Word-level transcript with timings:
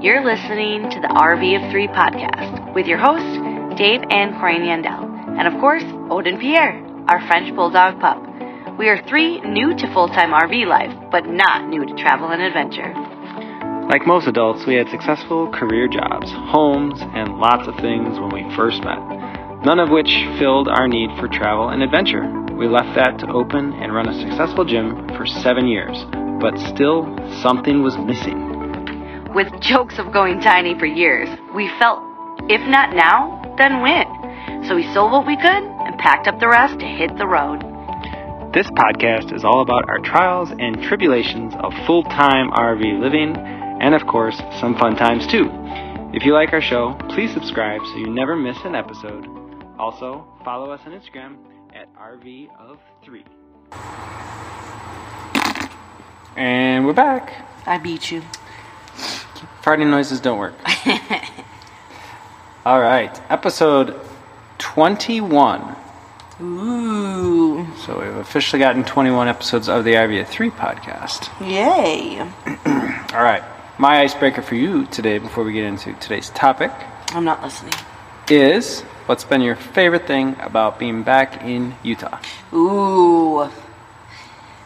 You're 0.00 0.24
listening 0.24 0.88
to 0.90 1.00
the 1.00 1.08
RV 1.08 1.42
of 1.58 1.72
Three 1.72 1.88
podcast 1.88 2.72
with 2.72 2.86
your 2.86 2.98
hosts, 2.98 3.34
Dave 3.76 4.00
and 4.10 4.32
Corian 4.38 4.62
Yandel, 4.62 5.02
and 5.36 5.48
of 5.48 5.58
course, 5.58 5.82
Odin 6.08 6.38
Pierre, 6.38 6.78
our 7.08 7.20
French 7.26 7.52
Bulldog 7.56 7.98
pup. 7.98 8.22
We 8.78 8.88
are 8.88 9.02
three 9.08 9.40
new 9.40 9.74
to 9.74 9.92
full 9.92 10.06
time 10.06 10.30
RV 10.30 10.66
life, 10.68 10.94
but 11.10 11.26
not 11.26 11.68
new 11.68 11.84
to 11.84 11.94
travel 11.96 12.28
and 12.28 12.40
adventure. 12.40 12.94
Like 13.90 14.06
most 14.06 14.28
adults, 14.28 14.66
we 14.66 14.74
had 14.76 14.88
successful 14.88 15.50
career 15.50 15.88
jobs, 15.88 16.30
homes, 16.30 17.00
and 17.02 17.34
lots 17.40 17.66
of 17.66 17.74
things 17.82 18.20
when 18.20 18.30
we 18.30 18.46
first 18.54 18.84
met, 18.84 19.02
none 19.66 19.80
of 19.80 19.90
which 19.90 20.14
filled 20.38 20.68
our 20.68 20.86
need 20.86 21.10
for 21.18 21.26
travel 21.26 21.70
and 21.70 21.82
adventure. 21.82 22.22
We 22.54 22.68
left 22.68 22.94
that 22.94 23.18
to 23.18 23.32
open 23.32 23.72
and 23.72 23.92
run 23.92 24.08
a 24.08 24.14
successful 24.14 24.64
gym 24.64 25.08
for 25.16 25.26
seven 25.26 25.66
years, 25.66 26.06
but 26.40 26.56
still 26.70 27.02
something 27.42 27.82
was 27.82 27.98
missing. 27.98 28.57
With 29.38 29.60
jokes 29.60 30.00
of 30.00 30.10
going 30.10 30.40
tiny 30.40 30.76
for 30.76 30.86
years, 30.86 31.28
we 31.54 31.68
felt, 31.78 32.02
if 32.50 32.60
not 32.68 32.92
now, 32.92 33.54
then 33.56 33.82
when? 33.82 34.64
So 34.66 34.74
we 34.74 34.82
sold 34.92 35.12
what 35.12 35.28
we 35.28 35.36
could 35.36 35.44
and 35.46 35.96
packed 35.96 36.26
up 36.26 36.40
the 36.40 36.48
rest 36.48 36.80
to 36.80 36.84
hit 36.84 37.16
the 37.16 37.26
road. 37.28 37.60
This 38.52 38.66
podcast 38.70 39.32
is 39.32 39.44
all 39.44 39.60
about 39.60 39.88
our 39.88 40.00
trials 40.00 40.50
and 40.50 40.82
tribulations 40.82 41.54
of 41.60 41.72
full 41.86 42.02
time 42.02 42.50
RV 42.50 42.98
living, 42.98 43.36
and 43.36 43.94
of 43.94 44.08
course, 44.08 44.36
some 44.58 44.76
fun 44.76 44.96
times 44.96 45.24
too. 45.28 45.48
If 46.12 46.24
you 46.24 46.34
like 46.34 46.52
our 46.52 46.60
show, 46.60 46.94
please 47.08 47.32
subscribe 47.32 47.80
so 47.82 47.96
you 47.96 48.08
never 48.08 48.34
miss 48.34 48.58
an 48.64 48.74
episode. 48.74 49.24
Also, 49.78 50.26
follow 50.44 50.72
us 50.72 50.80
on 50.84 50.90
Instagram 50.90 51.36
at 51.76 51.86
RV 51.94 52.48
of 52.58 52.80
3. 53.04 53.24
And 56.34 56.84
we're 56.84 56.92
back. 56.92 57.46
I 57.66 57.78
beat 57.78 58.10
you. 58.10 58.24
Farting 59.68 59.90
noises 59.90 60.18
don't 60.20 60.38
work. 60.38 60.54
All 62.64 62.80
right, 62.80 63.20
episode 63.30 64.00
21. 64.56 65.76
Ooh. 66.40 67.66
So 67.76 68.00
we've 68.00 68.16
officially 68.16 68.60
gotten 68.60 68.82
21 68.82 69.28
episodes 69.28 69.68
of 69.68 69.84
the 69.84 69.94
of 70.22 70.28
3 70.28 70.48
podcast. 70.48 71.28
Yay. 71.46 72.18
All 73.14 73.22
right, 73.22 73.42
my 73.76 74.00
icebreaker 74.00 74.40
for 74.40 74.54
you 74.54 74.86
today, 74.86 75.18
before 75.18 75.44
we 75.44 75.52
get 75.52 75.64
into 75.64 75.92
today's 76.00 76.30
topic, 76.30 76.72
I'm 77.08 77.26
not 77.26 77.42
listening. 77.42 77.74
is 78.30 78.80
what's 79.04 79.24
been 79.24 79.42
your 79.42 79.56
favorite 79.56 80.06
thing 80.06 80.34
about 80.40 80.78
being 80.78 81.02
back 81.02 81.44
in 81.44 81.74
Utah? 81.82 82.18
Ooh. 82.54 83.50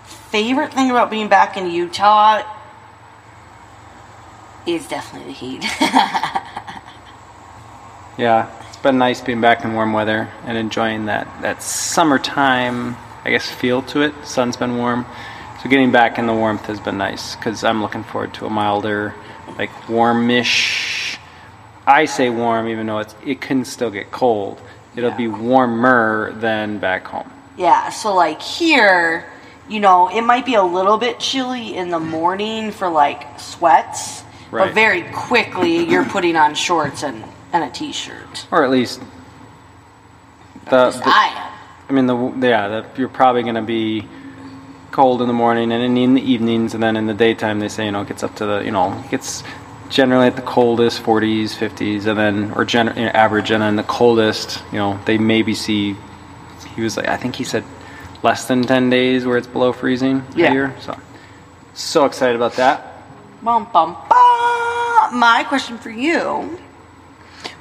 Favorite 0.04 0.72
thing 0.72 0.90
about 0.90 1.10
being 1.10 1.26
back 1.26 1.56
in 1.56 1.68
Utah 1.68 2.51
is 4.66 4.86
definitely 4.88 5.32
the 5.32 5.38
heat. 5.38 5.64
Yeah, 8.18 8.50
it's 8.68 8.76
been 8.76 8.98
nice 8.98 9.20
being 9.22 9.40
back 9.40 9.64
in 9.64 9.72
warm 9.72 9.94
weather 9.94 10.28
and 10.44 10.58
enjoying 10.58 11.06
that, 11.06 11.26
that 11.40 11.62
summertime, 11.62 12.94
I 13.24 13.30
guess, 13.30 13.50
feel 13.50 13.80
to 13.84 14.02
it. 14.02 14.12
Sun's 14.24 14.56
been 14.56 14.76
warm. 14.76 15.06
So 15.62 15.70
getting 15.70 15.90
back 15.92 16.18
in 16.18 16.26
the 16.26 16.34
warmth 16.34 16.66
has 16.66 16.78
been 16.78 16.98
nice 16.98 17.34
because 17.36 17.64
I'm 17.64 17.80
looking 17.80 18.04
forward 18.04 18.34
to 18.34 18.46
a 18.46 18.50
milder, 18.50 19.14
like 19.56 19.70
warmish. 19.88 21.18
I 21.86 22.04
say 22.04 22.28
warm 22.28 22.68
even 22.68 22.86
though 22.86 22.98
it's, 22.98 23.14
it 23.24 23.40
can 23.40 23.64
still 23.64 23.90
get 23.90 24.10
cold. 24.10 24.60
It'll 24.94 25.10
Yeah. 25.10 25.16
be 25.16 25.28
warmer 25.28 26.32
than 26.36 26.78
back 26.78 27.06
home. 27.06 27.30
yeah, 27.56 27.88
so 27.88 28.14
like 28.14 28.42
here, 28.42 29.24
you 29.70 29.80
know, 29.80 30.08
it 30.08 30.20
might 30.22 30.44
be 30.44 30.54
a 30.54 30.62
little 30.62 30.98
bit 30.98 31.18
chilly 31.18 31.76
in 31.76 31.88
the 31.88 31.98
morning 31.98 32.70
for 32.72 32.90
like 32.90 33.40
sweats, 33.40 34.22
Right. 34.52 34.66
but 34.66 34.74
very 34.74 35.02
quickly 35.12 35.82
you're 35.84 36.04
putting 36.04 36.36
on 36.36 36.54
shorts 36.54 37.02
and, 37.02 37.24
and 37.52 37.64
a 37.64 37.70
t 37.70 37.90
shirt. 37.92 38.46
Or 38.50 38.62
at 38.62 38.70
least 38.70 39.00
the, 40.66 40.90
the 40.90 41.02
I 41.06 41.32
am. 41.34 41.52
I 41.88 41.92
mean, 41.92 42.06
the 42.06 42.48
yeah, 42.48 42.68
the, 42.68 42.86
you're 42.96 43.08
probably 43.08 43.42
going 43.42 43.54
to 43.56 43.62
be 43.62 44.06
cold 44.90 45.22
in 45.22 45.26
the 45.28 45.32
morning 45.34 45.72
and 45.72 45.82
in, 45.82 45.96
in 45.96 46.14
the 46.14 46.22
evenings, 46.22 46.74
and 46.74 46.82
then 46.82 46.96
in 46.96 47.06
the 47.06 47.14
daytime 47.14 47.60
they 47.60 47.68
say 47.68 47.86
you 47.86 47.92
know 47.92 48.02
it 48.02 48.08
gets 48.08 48.22
up 48.22 48.34
to 48.36 48.46
the 48.46 48.60
you 48.60 48.70
know 48.70 48.92
it 49.04 49.10
gets 49.10 49.42
generally 49.88 50.26
at 50.26 50.36
the 50.36 50.42
coldest 50.42 51.02
40s, 51.02 51.54
50s, 51.56 52.06
and 52.06 52.18
then 52.18 52.52
or 52.52 52.64
gen, 52.64 52.86
you 52.96 53.04
know, 53.04 53.08
average, 53.10 53.50
and 53.50 53.62
then 53.62 53.76
the 53.76 53.82
coldest 53.84 54.62
you 54.70 54.78
know 54.78 54.98
they 55.06 55.18
maybe 55.18 55.54
see. 55.54 55.96
He 56.76 56.82
was 56.82 56.96
like 56.96 57.08
I 57.08 57.16
think 57.16 57.36
he 57.36 57.44
said 57.44 57.64
less 58.22 58.46
than 58.46 58.62
10 58.62 58.88
days 58.90 59.26
where 59.26 59.36
it's 59.36 59.46
below 59.46 59.72
freezing 59.72 60.22
Yeah. 60.36 60.50
here. 60.50 60.74
So 60.80 60.98
so 61.74 62.04
excited 62.04 62.36
about 62.36 62.54
that. 62.54 62.91
Bum, 63.42 63.68
bum, 63.72 63.96
bum. 64.08 65.18
My 65.18 65.44
question 65.48 65.76
for 65.76 65.90
you 65.90 66.58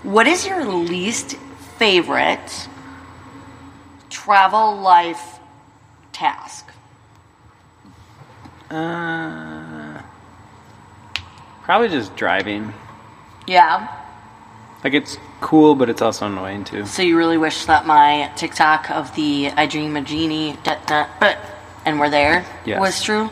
What 0.04 0.28
is 0.28 0.46
your 0.46 0.64
least 0.66 1.36
favorite 1.78 2.68
travel 4.10 4.76
life 4.78 5.40
task? 6.12 6.68
Uh, 8.70 10.02
probably 11.64 11.90
just 11.90 12.16
driving. 12.16 12.74
Yeah. 13.48 13.88
Like 14.84 14.94
it's 14.94 15.18
cool, 15.42 15.76
but 15.76 15.90
it's 15.90 16.02
also 16.02 16.28
annoying 16.28 16.64
too. 16.64 16.86
So 16.86 17.02
you 17.02 17.18
really 17.18 17.38
wish 17.38 17.66
that 17.66 17.86
my 17.86 18.32
TikTok 18.36 18.92
of 18.92 19.14
the 19.16 19.50
I 19.58 19.66
dream 19.66 19.96
a 19.96 20.02
genie, 20.02 20.58
da, 20.64 20.76
da, 20.86 21.08
but, 21.20 21.38
and 21.86 22.00
we're 22.00 22.10
there 22.10 22.46
Yes. 22.66 22.80
was 22.80 23.02
true? 23.02 23.30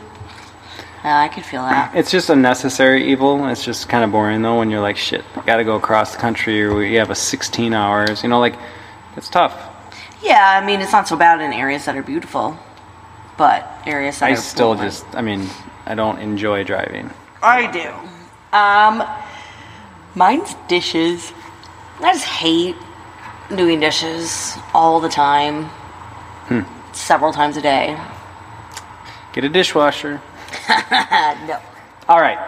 Yeah, 1.04 1.18
I 1.18 1.28
could 1.28 1.44
feel 1.44 1.62
that. 1.62 1.94
It's 1.94 2.10
just 2.10 2.28
a 2.28 2.36
necessary 2.36 3.10
evil. 3.10 3.46
It's 3.48 3.64
just 3.64 3.88
kind 3.88 4.04
of 4.04 4.12
boring 4.12 4.42
though 4.42 4.58
when 4.58 4.70
you're 4.70 4.82
like, 4.82 4.96
shit, 4.98 5.24
I 5.36 5.40
gotta 5.46 5.64
go 5.64 5.76
across 5.76 6.12
the 6.12 6.18
country 6.18 6.62
or 6.62 6.74
we 6.74 6.94
have 6.94 7.10
a 7.10 7.14
16 7.14 7.72
hours. 7.72 8.22
You 8.22 8.28
know, 8.28 8.38
like, 8.38 8.54
it's 9.16 9.28
tough. 9.30 9.54
Yeah, 10.22 10.60
I 10.62 10.64
mean, 10.66 10.80
it's 10.80 10.92
not 10.92 11.08
so 11.08 11.16
bad 11.16 11.40
in 11.40 11.52
areas 11.54 11.86
that 11.86 11.96
are 11.96 12.02
beautiful, 12.02 12.58
but 13.38 13.66
areas 13.86 14.18
that 14.18 14.26
I 14.26 14.32
are 14.32 14.36
still 14.36 14.74
boring. 14.74 14.90
just, 14.90 15.06
I 15.14 15.22
mean, 15.22 15.48
I 15.86 15.94
don't 15.94 16.18
enjoy 16.18 16.64
driving. 16.64 17.10
I 17.42 17.66
do. 17.70 17.88
Um, 18.56 19.02
mine's 20.14 20.54
dishes. 20.68 21.32
I 22.02 22.12
just 22.12 22.26
hate 22.26 22.76
doing 23.56 23.80
dishes 23.80 24.54
all 24.74 25.00
the 25.00 25.08
time, 25.08 25.64
Hmm. 26.48 26.60
several 26.92 27.32
times 27.32 27.56
a 27.56 27.62
day. 27.62 27.96
Get 29.32 29.44
a 29.44 29.48
dishwasher. 29.48 30.20
No. 31.46 31.60
All 32.08 32.20
right. 32.20 32.38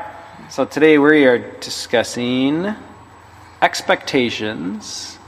So 0.50 0.64
today 0.64 0.98
we 0.98 1.24
are 1.24 1.38
discussing 1.60 2.74
expectations 3.60 5.18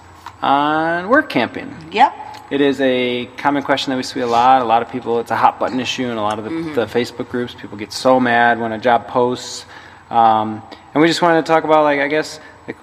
on 0.43 1.09
work 1.09 1.31
camping. 1.31 1.75
Yep. 1.93 2.13
It 2.51 2.61
is 2.61 2.81
a 2.81 3.27
common 3.39 3.63
question 3.63 3.91
that 3.91 3.97
we 3.97 4.03
see 4.03 4.21
a 4.21 4.27
lot. 4.27 4.61
A 4.61 4.65
lot 4.65 4.83
of 4.83 4.91
people, 4.91 5.19
it's 5.21 5.31
a 5.31 5.37
hot 5.37 5.59
button 5.59 5.81
issue 5.81 6.07
in 6.11 6.19
a 6.19 6.23
lot 6.23 6.39
of 6.39 6.45
the, 6.45 6.51
the 6.51 6.87
Facebook 6.87 7.31
groups. 7.31 7.55
People 7.55 7.79
get 7.79 7.93
so 7.93 8.21
mad 8.21 8.61
when 8.61 8.73
a 8.73 8.79
job 8.79 9.09
posts. 9.09 9.65
Um, 10.11 10.63
and 10.93 11.01
we 11.01 11.09
just 11.09 11.23
wanted 11.23 11.41
to 11.41 11.47
talk 11.47 11.65
about, 11.65 11.85
like, 11.85 12.01
I 12.01 12.09
guess, 12.09 12.39
like 12.67 12.77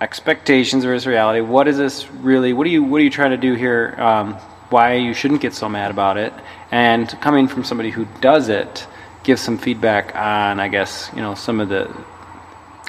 expectations 0.00 0.84
versus 0.84 1.06
reality. 1.06 1.40
What 1.40 1.68
is 1.68 1.78
this 1.78 2.10
really? 2.10 2.52
What 2.52 2.66
are 2.66 2.70
you? 2.70 2.82
What 2.82 3.00
are 3.00 3.04
you 3.04 3.10
trying 3.10 3.30
to 3.30 3.38
do 3.38 3.54
here? 3.54 3.94
Um, 3.98 4.34
why 4.68 4.94
you 4.94 5.14
shouldn't 5.14 5.40
get 5.40 5.54
so 5.54 5.68
mad 5.68 5.90
about 5.90 6.18
it? 6.18 6.32
And 6.70 7.08
coming 7.20 7.48
from 7.48 7.64
somebody 7.64 7.90
who 7.90 8.06
does 8.20 8.48
it, 8.48 8.86
give 9.22 9.38
some 9.38 9.58
feedback 9.58 10.14
on, 10.16 10.60
I 10.60 10.68
guess, 10.68 11.10
you 11.14 11.20
know, 11.20 11.34
some 11.34 11.60
of 11.60 11.68
the 11.68 11.90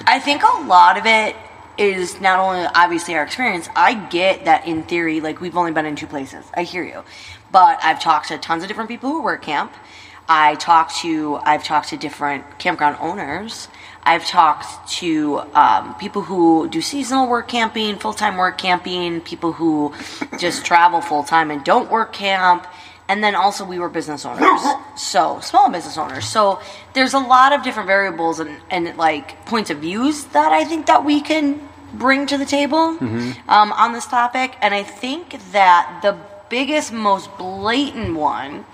I 0.06 0.18
think 0.18 0.42
a 0.42 0.64
lot 0.64 0.98
of 0.98 1.06
it 1.06 1.36
is 1.78 2.20
not 2.20 2.38
only 2.38 2.66
obviously 2.74 3.14
our 3.14 3.24
experience. 3.24 3.68
I 3.74 3.94
get 3.94 4.44
that 4.44 4.66
in 4.66 4.82
theory, 4.82 5.20
like 5.20 5.40
we've 5.40 5.56
only 5.56 5.72
been 5.72 5.86
in 5.86 5.96
two 5.96 6.06
places. 6.06 6.44
I 6.54 6.62
hear 6.62 6.82
you, 6.82 7.02
but 7.52 7.78
I've 7.82 8.00
talked 8.00 8.28
to 8.28 8.38
tons 8.38 8.62
of 8.62 8.68
different 8.68 8.90
people 8.90 9.10
who 9.10 9.22
work 9.22 9.42
camp. 9.42 9.72
I 10.28 10.54
talked 10.56 10.96
to 10.98 11.36
I've 11.42 11.64
talked 11.64 11.90
to 11.90 11.96
different 11.96 12.58
campground 12.58 12.96
owners. 13.00 13.68
I've 14.02 14.26
talked 14.26 14.88
to 14.98 15.40
um, 15.54 15.94
people 15.94 16.22
who 16.22 16.68
do 16.68 16.82
seasonal 16.82 17.28
work 17.28 17.48
camping, 17.48 17.96
full 17.96 18.12
time 18.12 18.36
work 18.36 18.58
camping, 18.58 19.20
people 19.20 19.52
who 19.52 19.94
just 20.38 20.64
travel 20.64 21.00
full 21.00 21.24
time 21.24 21.50
and 21.50 21.64
don't 21.64 21.90
work 21.90 22.12
camp. 22.12 22.66
And 23.08 23.22
then 23.22 23.34
also 23.34 23.64
we 23.64 23.78
were 23.78 23.88
business 23.88 24.24
owners, 24.24 24.60
so 24.96 25.40
small 25.40 25.70
business 25.70 25.98
owners. 25.98 26.26
So 26.26 26.60
there's 26.94 27.14
a 27.14 27.18
lot 27.18 27.52
of 27.52 27.62
different 27.62 27.86
variables 27.86 28.40
and, 28.40 28.56
and 28.70 28.96
like 28.96 29.44
points 29.46 29.70
of 29.70 29.78
views 29.78 30.24
that 30.26 30.52
I 30.52 30.64
think 30.64 30.86
that 30.86 31.04
we 31.04 31.20
can 31.20 31.68
bring 31.92 32.26
to 32.26 32.38
the 32.38 32.46
table 32.46 32.96
um, 33.48 33.72
on 33.72 33.92
this 33.92 34.06
topic. 34.06 34.56
And 34.60 34.74
I 34.74 34.82
think 34.82 35.38
that 35.52 36.00
the 36.02 36.16
biggest, 36.48 36.92
most 36.92 37.36
blatant 37.36 38.16
one 38.16 38.64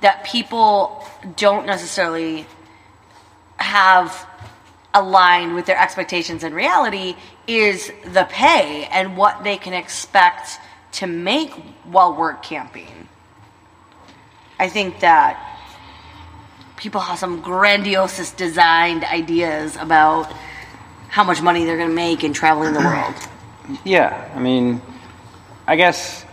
that 0.00 0.24
people 0.24 1.06
don't 1.36 1.66
necessarily 1.66 2.46
have 3.56 4.26
aligned 4.94 5.54
with 5.54 5.66
their 5.66 5.78
expectations 5.78 6.44
and 6.44 6.54
reality 6.54 7.16
is 7.46 7.90
the 8.04 8.24
pay 8.28 8.84
and 8.92 9.16
what 9.16 9.42
they 9.44 9.56
can 9.56 9.72
expect 9.72 10.58
to 10.92 11.06
make 11.06 11.50
while 11.84 12.14
work 12.14 12.42
camping. 12.42 13.01
I 14.62 14.68
think 14.68 15.00
that 15.00 15.58
people 16.76 17.00
have 17.00 17.18
some 17.18 17.40
grandiose 17.40 18.30
designed 18.30 19.02
ideas 19.02 19.74
about 19.74 20.32
how 21.08 21.24
much 21.24 21.42
money 21.42 21.64
they're 21.64 21.76
going 21.76 21.88
to 21.88 21.94
make 21.94 22.22
in 22.22 22.32
traveling 22.32 22.72
the 22.72 22.78
world. 22.90 23.16
Yeah, 23.84 24.30
I 24.36 24.38
mean, 24.38 24.80
I 25.66 25.74
guess, 25.74 26.24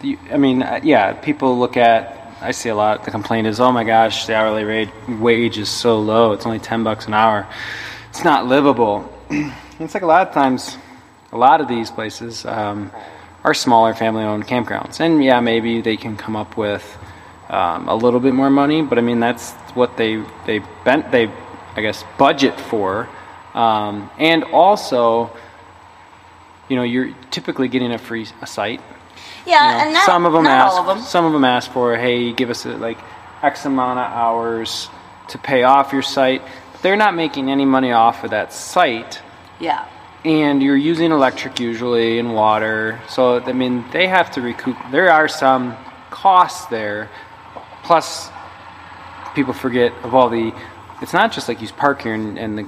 the, 0.00 0.18
I 0.30 0.36
mean, 0.36 0.62
uh, 0.62 0.80
yeah, 0.82 1.14
people 1.14 1.58
look 1.58 1.78
at. 1.78 2.12
I 2.42 2.50
see 2.50 2.68
a 2.68 2.74
lot. 2.74 3.04
The 3.06 3.10
complaint 3.10 3.46
is, 3.46 3.58
"Oh 3.58 3.72
my 3.72 3.84
gosh, 3.84 4.26
the 4.26 4.34
hourly 4.34 4.64
rate 4.64 4.90
wage 5.08 5.56
is 5.56 5.70
so 5.70 5.98
low. 5.98 6.32
It's 6.32 6.44
only 6.44 6.58
ten 6.58 6.84
bucks 6.84 7.06
an 7.06 7.14
hour. 7.14 7.46
It's 8.10 8.22
not 8.22 8.44
livable." 8.46 9.10
it's 9.80 9.94
like 9.94 10.02
a 10.02 10.12
lot 10.14 10.28
of 10.28 10.34
times, 10.34 10.76
a 11.32 11.38
lot 11.38 11.62
of 11.62 11.68
these 11.68 11.90
places 11.90 12.44
um, 12.44 12.92
are 13.44 13.54
smaller 13.54 13.94
family-owned 13.94 14.46
campgrounds, 14.46 15.00
and 15.00 15.24
yeah, 15.24 15.40
maybe 15.40 15.80
they 15.80 15.96
can 15.96 16.18
come 16.18 16.36
up 16.36 16.58
with 16.58 16.84
um, 17.48 17.88
a 17.88 17.94
little 17.94 18.20
bit 18.20 18.34
more 18.34 18.50
money, 18.50 18.82
but 18.82 18.98
I 18.98 19.00
mean 19.02 19.20
that's 19.20 19.52
what 19.74 19.96
they 19.96 20.22
they 20.46 20.60
bent 20.84 21.10
they, 21.12 21.30
I 21.76 21.80
guess, 21.80 22.04
budget 22.18 22.58
for, 22.60 23.08
um, 23.54 24.10
and 24.18 24.44
also 24.44 25.30
you 26.68 26.74
know, 26.76 26.82
you're 26.82 27.12
typically 27.30 27.68
getting 27.68 27.92
a 27.92 27.98
free 27.98 28.26
a 28.42 28.46
site. 28.46 28.80
Yeah, 29.46 29.64
You 29.70 29.72
know, 29.78 29.84
and 29.84 29.92
not, 29.94 30.06
some 30.06 30.26
of 30.26 30.32
them 30.32 30.46
ask, 30.46 30.72
all 30.74 30.80
of 30.80 30.96
them. 30.96 31.04
some 31.06 31.24
of 31.24 31.32
them 31.32 31.44
ask 31.44 31.70
for, 31.70 31.96
hey, 31.96 32.32
give 32.32 32.50
us 32.50 32.66
uh 32.66 32.76
like 32.76 32.98
X 33.42 33.64
amount 33.64 34.00
of 34.00 34.10
hours 34.10 34.88
to 35.28 35.38
pay 35.38 35.62
off 35.62 35.92
your 35.92 36.02
site. 36.02 36.42
But 36.72 36.82
they're 36.82 36.96
not 36.96 37.14
making 37.14 37.50
any 37.50 37.64
money 37.64 37.92
off 37.92 38.24
of 38.24 38.30
that 38.30 38.52
site, 38.52 39.20
Yeah. 39.60 39.84
and 40.24 40.60
you're 40.60 40.76
using 40.76 41.12
electric 41.12 41.60
usually 41.60 42.18
and 42.18 42.34
water. 42.34 42.98
So 43.08 43.38
I 43.40 43.52
mean, 43.52 43.84
they 43.92 44.08
have 44.08 44.32
to 44.32 44.40
recoup. 44.40 44.76
There 44.90 45.12
are 45.12 45.28
some 45.28 45.76
costs 46.10 46.66
there, 46.66 47.08
plus 47.86 48.28
people 49.34 49.52
forget 49.52 49.92
of 50.02 50.14
all 50.14 50.28
the. 50.28 50.52
It's 51.02 51.12
not 51.12 51.32
just 51.32 51.48
like 51.48 51.60
you 51.60 51.68
park 51.68 52.02
here 52.02 52.14
and, 52.14 52.38
and 52.38 52.58
the 52.58 52.66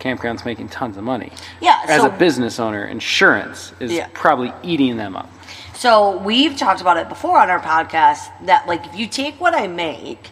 campground's 0.00 0.44
making 0.44 0.68
tons 0.68 0.96
of 0.96 1.04
money. 1.04 1.32
Yeah, 1.60 1.80
As 1.86 2.00
so- 2.02 2.08
a 2.08 2.10
business 2.10 2.58
owner, 2.58 2.84
insurance 2.84 3.72
is 3.80 3.92
Yeah. 3.92 4.08
probably 4.14 4.52
eating 4.62 4.96
them 4.96 5.16
up. 5.16 5.28
So 5.74 6.16
we've 6.18 6.56
talked 6.56 6.80
about 6.80 6.96
it 6.96 7.08
before 7.08 7.38
on 7.38 7.50
our 7.50 7.60
podcast 7.60 8.30
that 8.46 8.66
like 8.66 8.84
if 8.86 8.96
you 8.96 9.06
take 9.06 9.40
what 9.40 9.54
I 9.54 9.66
make 9.68 10.30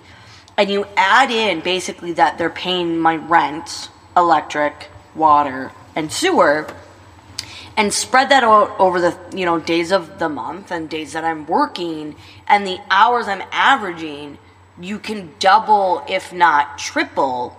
and 0.57 0.69
you 0.71 0.87
add 0.97 1.31
in 1.31 1.61
basically 1.61 2.13
that 2.15 2.37
they're 2.39 2.51
paying 2.51 2.99
my 2.99 3.17
rent, 3.17 3.91
electric, 4.17 4.89
water, 5.15 5.71
and 5.95 6.11
sewer, 6.11 6.67
and 7.77 7.93
spread 7.93 8.31
that 8.31 8.43
out 8.43 8.79
over 8.79 9.01
the 9.01 9.17
you 9.35 9.45
know 9.45 9.59
days 9.59 9.93
of 9.93 10.19
the 10.19 10.29
month 10.29 10.71
and 10.71 10.89
days 10.89 11.13
that 11.13 11.25
I'm 11.25 11.47
working 11.47 12.17
and 12.47 12.67
the 12.67 12.79
hours 12.91 13.29
I'm 13.29 13.43
averaging, 13.53 14.39
you 14.81 14.99
can 14.99 15.35
double 15.39 16.05
if 16.09 16.33
not 16.33 16.79
triple 16.79 17.57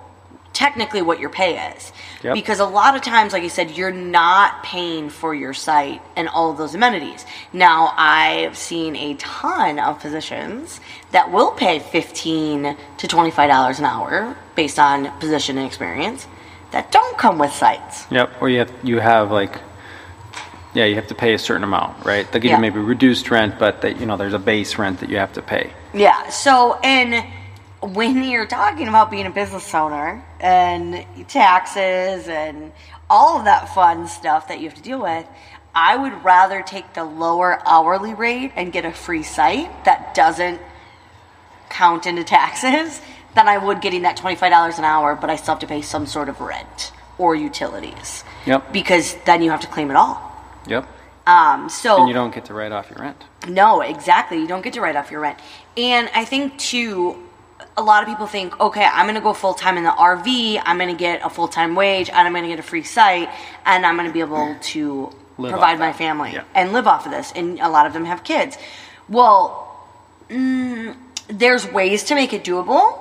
technically 0.54 1.04
what 1.04 1.20
your 1.20 1.30
pay 1.30 1.72
is. 1.76 1.92
Yep. 2.24 2.34
Because 2.34 2.60
a 2.60 2.66
lot 2.66 2.96
of 2.96 3.04
times 3.04 3.32
like 3.32 3.44
I 3.44 3.48
said 3.48 3.72
you're 3.72 3.92
not 3.92 4.64
paying 4.64 5.10
for 5.10 5.36
your 5.36 5.54
site 5.54 6.02
and 6.16 6.28
all 6.28 6.50
of 6.50 6.58
those 6.58 6.74
amenities. 6.74 7.26
Now, 7.54 7.94
I've 7.96 8.58
seen 8.58 8.96
a 8.96 9.14
ton 9.16 9.78
of 9.78 10.00
positions 10.00 10.80
that 11.12 11.32
will 11.32 11.52
pay 11.52 11.78
15 11.78 12.76
to 12.98 13.08
25 13.08 13.50
dollars 13.50 13.78
an 13.80 13.86
hour 13.86 14.36
based 14.56 14.80
on 14.80 15.12
position 15.20 15.60
and 15.60 15.68
experience 15.68 16.26
that 16.72 16.92
don't 16.92 17.18
come 17.18 17.38
with 17.38 17.54
sites. 17.54 18.06
Yep. 18.10 18.42
Or 18.42 18.50
you 18.50 18.60
have 18.60 18.74
you 18.84 19.00
have 19.00 19.32
like, 19.32 19.60
yeah, 20.74 20.86
you 20.86 20.96
have 20.96 21.08
to 21.08 21.16
pay 21.16 21.34
a 21.34 21.40
certain 21.40 21.64
amount, 21.64 22.06
right? 22.06 22.30
They 22.32 22.40
give 22.40 22.50
Yeah. 22.52 22.58
you 22.58 22.62
maybe 22.62 22.80
reduced 22.80 23.30
rent, 23.32 23.58
but 23.60 23.82
that 23.82 24.00
you 24.00 24.06
know 24.06 24.18
there's 24.18 24.34
a 24.34 24.40
base 24.40 24.78
rent 24.78 25.00
that 25.00 25.10
you 25.10 25.18
have 25.18 25.34
to 25.34 25.42
pay. 25.42 25.72
Yeah. 25.94 26.30
So, 26.30 26.80
and 26.84 27.26
when 27.82 28.24
you're 28.24 28.46
talking 28.48 28.88
about 28.88 29.10
being 29.12 29.26
a 29.26 29.32
business 29.32 29.74
owner 29.74 30.24
and 30.40 31.06
taxes 31.28 32.28
and 32.28 32.72
all 33.10 33.38
of 33.40 33.46
that 33.46 33.74
fun 33.74 34.08
stuff 34.08 34.48
that 34.50 34.60
you 34.60 34.68
have 34.70 34.76
to 34.78 34.84
deal 34.84 35.02
with, 35.02 35.26
I 35.74 35.96
would 35.96 36.24
rather 36.24 36.62
take 36.64 36.94
the 36.94 37.04
lower 37.04 37.62
hourly 37.66 38.14
rate 38.14 38.52
and 38.56 38.72
get 38.74 38.84
a 38.86 38.92
free 38.92 39.24
site 39.24 39.86
that 39.86 40.14
doesn't 40.16 40.60
count 41.70 42.06
into 42.08 42.24
taxes 42.24 43.00
than 43.36 43.48
I 43.48 43.58
would 43.60 43.82
getting 43.82 44.02
that 44.02 44.18
$25 44.18 44.80
an 44.80 44.84
hour, 44.84 45.16
but 45.16 45.30
I 45.30 45.36
still 45.36 45.54
have 45.54 45.60
to 45.60 45.68
pay 45.68 45.82
some 45.84 46.08
sort 46.08 46.30
of 46.30 46.42
rent 46.42 46.92
or 47.20 47.36
utilities. 47.36 48.24
Yep. 48.48 48.74
Because 48.74 49.16
then 49.26 49.42
you 49.44 49.52
have 49.52 49.62
to 49.62 49.68
claim 49.68 49.92
it 49.92 49.96
all. 49.98 50.27
Yep. 50.68 50.88
Um, 51.26 51.70
so 51.70 51.98
And 52.00 52.08
you 52.08 52.14
don't 52.14 52.34
get 52.34 52.46
to 52.46 52.54
write 52.54 52.72
off 52.72 52.90
your 52.90 53.00
rent. 53.00 53.22
no, 53.48 53.82
exactly. 53.82 54.38
You 54.40 54.48
don't 54.48 54.62
get 54.64 54.74
to 54.74 54.82
write 54.82 54.96
off 54.96 55.12
your 55.12 55.20
rent. 55.22 55.38
And 55.76 56.10
I 56.16 56.24
think 56.26 56.58
too, 56.58 57.22
a 57.76 57.84
lot 57.84 58.02
of 58.02 58.08
people 58.10 58.28
think, 58.28 58.58
okay, 58.60 58.86
I'm 58.86 59.06
going 59.06 59.16
to 59.16 59.22
go 59.22 59.34
full 59.34 59.54
time 59.54 59.78
in 59.78 59.84
the 59.84 59.90
RV. 59.92 60.62
I'm 60.66 60.78
going 60.78 60.90
to 60.90 60.98
get 61.00 61.22
a 61.26 61.30
full 61.30 61.48
time 61.48 61.76
wage, 61.76 62.10
and 62.10 62.20
I'm 62.20 62.32
going 62.32 62.44
to 62.44 62.50
get 62.50 62.60
a 62.60 62.64
free 62.64 62.84
site, 62.84 63.30
and 63.66 63.86
I'm 63.86 63.96
going 63.98 64.08
to 64.08 64.14
be 64.14 64.22
able 64.22 64.56
to 64.74 65.12
Live 65.38 65.52
provide 65.52 65.80
my 65.80 65.92
family 65.94 66.32
Yeah. 66.34 66.44
and 66.56 66.72
live 66.74 66.88
off 66.88 67.06
of 67.06 67.12
this. 67.12 67.32
And 67.36 67.60
a 67.60 67.68
lot 67.70 67.86
of 67.86 67.94
them 67.94 68.06
have 68.06 68.24
kids. 68.24 68.58
Well, 69.10 69.68
mm, 70.30 70.96
there's 71.28 71.68
ways 71.72 72.04
to 72.06 72.16
make 72.16 72.32
it 72.34 72.44
doable. 72.44 73.00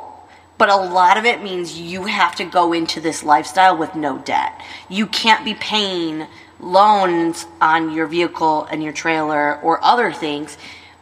But 0.58 0.70
a 0.70 0.76
lot 0.76 1.19
of 1.19 1.26
it 1.26 1.42
means 1.42 1.78
you 1.78 2.04
have 2.06 2.34
to 2.36 2.44
go 2.46 2.72
into 2.72 2.98
this 2.98 3.22
lifestyle 3.22 3.76
with 3.76 3.94
no 3.94 4.16
debt. 4.16 4.58
You 4.88 5.06
can't 5.06 5.44
be 5.44 5.52
paying 5.52 6.26
loans 6.61 7.47
on 7.61 7.91
your 7.93 8.06
vehicle 8.06 8.64
and 8.70 8.82
your 8.82 8.93
trailer 8.93 9.61
or 9.61 9.82
other 9.85 10.12
things. 10.12 10.56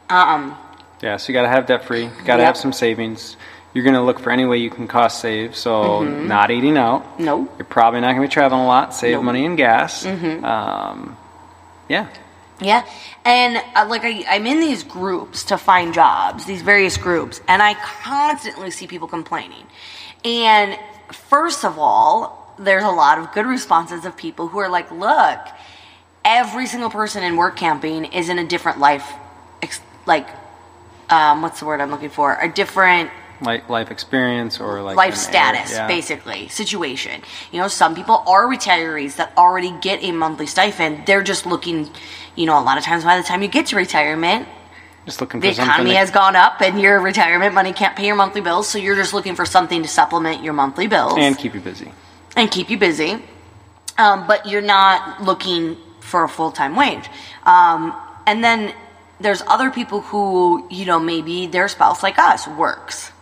Um, 0.09 0.57
Yeah, 1.03 1.17
so 1.17 1.33
you 1.33 1.35
got 1.39 1.43
to 1.43 1.49
have 1.49 1.67
debt 1.67 1.85
free. 1.85 2.07
Got 2.25 2.37
to 2.37 2.43
Yep. 2.43 2.47
have 2.47 2.57
some 2.57 2.73
savings. 2.73 3.37
You're 3.73 3.85
going 3.85 3.95
to 3.97 4.03
look 4.03 4.21
for 4.21 4.31
any 4.31 4.45
way 4.47 4.59
you 4.59 4.71
can 4.71 4.87
cost 4.87 5.21
save. 5.21 5.57
So 5.57 6.03
not 6.05 6.51
eating 6.51 6.77
out. 6.77 7.19
no. 7.21 7.49
You're 7.59 7.67
probably 7.67 8.01
not 8.01 8.09
going 8.15 8.23
to 8.23 8.29
be 8.29 8.33
traveling 8.33 8.63
a 8.63 8.67
lot. 8.67 8.95
Save 8.95 9.15
Nope. 9.17 9.25
money 9.25 9.45
in 9.45 9.57
gas. 9.57 10.05
Um, 10.07 11.17
yeah. 11.89 12.07
Yeah, 12.61 12.87
and 13.25 13.57
uh, 13.75 13.87
like 13.89 14.03
I, 14.05 14.25
I'm 14.29 14.47
in 14.47 14.61
these 14.61 14.85
groups 14.85 15.45
to 15.47 15.59
find 15.59 15.93
jobs, 15.93 16.47
these 16.47 16.63
various 16.63 16.97
groups, 16.97 17.41
and 17.49 17.61
I 17.61 17.75
constantly 17.75 18.71
see 18.71 18.87
people 18.87 19.09
complaining. 19.09 19.67
And 20.25 20.79
first 21.13 21.65
of 21.65 21.81
all, 21.81 22.44
there's 22.59 22.85
a 22.85 22.89
lot 22.91 23.19
of 23.19 23.33
good 23.33 23.47
responses 23.47 24.05
of 24.05 24.17
people 24.17 24.49
who 24.49 24.59
are 24.59 24.69
like, 24.69 24.91
"Look, 24.91 25.41
every 26.25 26.67
single 26.67 26.91
person 26.91 27.23
in 27.23 27.37
work 27.37 27.57
camping 27.57 28.07
is 28.07 28.29
in 28.29 28.39
a 28.39 28.45
different 28.47 28.79
life, 28.79 29.13
ex- 29.63 29.81
like, 30.07 30.29
um, 31.11 31.43
what's 31.43 31.61
the 31.61 31.67
word 31.67 31.81
I'm 31.81 31.91
looking 31.91 32.11
for? 32.11 32.39
A 32.41 32.49
different 32.49 33.11
Like 33.41 33.69
life 33.69 33.91
experience 33.91 34.59
or 34.61 34.81
like 34.81 34.97
life 34.97 35.17
status, 35.17 35.73
yeah. 35.73 35.87
basically, 35.87 36.49
situation. 36.49 37.21
You 37.53 37.61
know, 37.61 37.69
some 37.69 37.95
people 37.95 38.23
are 38.27 38.47
retirees 38.47 39.17
that 39.17 39.33
already 39.37 39.75
get 39.83 40.03
a 40.03 40.13
monthly 40.13 40.47
stipend. 40.47 41.05
They're 41.07 41.23
just 41.23 41.45
looking, 41.45 41.91
you 42.37 42.47
know, 42.47 42.59
a 42.59 42.63
lot 42.63 42.79
of 42.79 42.85
times 42.85 43.05
by 43.05 43.17
the 43.19 43.23
time 43.23 43.43
you 43.43 43.49
get 43.49 43.67
to 43.67 43.77
retirement, 43.77 44.49
Just 45.05 45.21
looking 45.21 45.41
for 45.41 45.47
the 45.47 45.53
economy 45.53 45.95
has 45.95 46.11
gone 46.11 46.37
up 46.37 46.63
and 46.63 46.81
your 46.81 47.01
retirement 47.01 47.53
money 47.55 47.73
can't 47.75 47.95
pay 47.97 48.07
your 48.07 48.17
monthly 48.17 48.41
bills, 48.41 48.67
so 48.69 48.79
you're 48.79 48.97
just 48.97 49.13
looking 49.13 49.35
for 49.35 49.45
something 49.45 49.83
to 49.83 49.89
supplement 49.89 50.43
your 50.43 50.55
monthly 50.55 50.87
bills 50.87 51.19
and 51.19 51.37
keep 51.37 51.55
you 51.55 51.61
busy. 51.61 51.93
And 52.37 52.51
keep 52.51 52.71
you 52.71 52.79
busy. 52.79 53.23
Um, 53.97 54.27
but 54.27 54.47
you're 54.49 54.61
not 54.63 55.23
looking 55.23 55.77
for 56.01 56.25
a 56.25 56.29
full 56.29 56.51
time 56.51 56.75
wage. 56.77 57.09
Um, 57.45 57.95
and 58.27 58.43
then 58.43 58.75
there's 59.21 59.43
other 59.47 59.71
people 59.71 60.01
who, 60.01 60.67
you 60.71 60.85
know, 60.85 60.99
maybe 60.99 61.47
their 61.47 61.69
spouse, 61.69 62.03
like 62.03 62.19
us, 62.19 62.47
works 62.49 63.13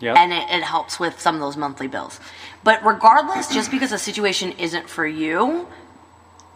Yep. 0.00 0.16
and 0.16 0.32
it, 0.32 0.42
it 0.50 0.62
helps 0.64 0.98
with 1.00 1.20
some 1.20 1.36
of 1.36 1.40
those 1.40 1.56
monthly 1.56 1.86
bills. 1.88 2.18
But 2.64 2.84
regardless, 2.84 3.48
just 3.52 3.70
because 3.70 3.92
a 3.92 3.98
situation 3.98 4.52
isn't 4.58 4.88
for 4.88 5.06
you, 5.06 5.66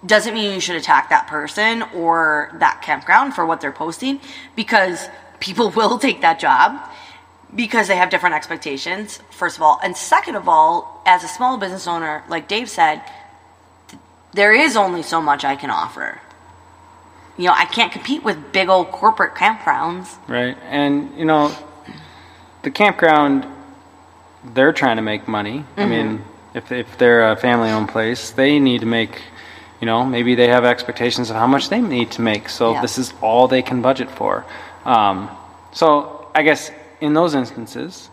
doesn't 0.05 0.35
mean 0.35 0.53
you 0.53 0.61
should 0.61 0.77
attack 0.77 1.09
that 1.11 1.27
person 1.29 1.83
or 1.95 2.51
that 2.59 2.83
campground 2.83 3.35
for 3.35 3.47
what 3.47 3.61
they're 3.61 3.73
posting 3.73 4.21
because 4.55 5.09
people 5.41 5.71
will 5.77 5.99
take 5.99 6.21
that 6.21 6.39
job 6.39 6.79
because 7.55 7.89
they 7.89 7.97
have 7.97 8.11
different 8.11 8.35
expectations, 8.35 9.21
first 9.31 9.57
of 9.57 9.63
all. 9.63 9.81
And 9.83 9.97
second 9.97 10.35
of 10.35 10.49
all, 10.49 10.96
as 11.07 11.25
a 11.25 11.29
small 11.29 11.57
business 11.57 11.87
owner, 11.87 12.23
like 12.29 12.49
Dave 12.49 12.69
said, 12.69 13.01
th- 13.89 14.01
there 14.35 14.53
is 14.53 14.77
only 14.77 15.03
so 15.03 15.21
much 15.23 15.45
I 15.45 15.57
can 15.57 15.71
offer. 15.71 16.21
You 17.39 17.47
know, 17.47 17.55
I 17.57 17.65
can't 17.67 17.93
compete 17.93 18.23
with 18.25 18.53
big 18.53 18.69
old 18.69 18.91
corporate 18.91 19.35
campgrounds. 19.35 20.17
Right. 20.29 20.57
And, 20.69 21.17
you 21.19 21.25
know, 21.25 21.55
the 22.63 22.71
campground, 22.71 23.47
they're 24.55 24.73
trying 24.73 24.97
to 24.97 25.03
make 25.03 25.29
money. 25.29 25.65
I 25.77 25.81
Mm-hmm. 25.83 25.91
mean, 25.91 26.25
if, 26.55 26.73
if 26.73 26.99
they're 26.99 27.31
a 27.33 27.37
family 27.37 27.71
owned 27.71 27.89
place, 27.91 28.31
they 28.31 28.59
need 28.59 28.81
to 28.81 28.87
make, 28.87 29.21
you 29.81 29.87
know, 29.87 30.05
maybe 30.05 30.35
they 30.35 30.49
have 30.49 30.65
expectations 30.65 31.29
of 31.31 31.37
how 31.37 31.47
much 31.47 31.69
they 31.69 31.81
need 31.81 32.11
to 32.13 32.23
make. 32.23 32.49
So 32.49 32.73
Yeah. 32.73 32.81
this 32.83 32.97
is 32.99 33.13
all 33.21 33.47
they 33.49 33.63
can 33.63 33.83
budget 33.83 34.11
for. 34.11 34.45
Um, 34.85 35.29
so 35.73 36.29
I 36.35 36.43
guess 36.43 36.71
in 37.01 37.13
those 37.13 37.35
instances, 37.35 38.09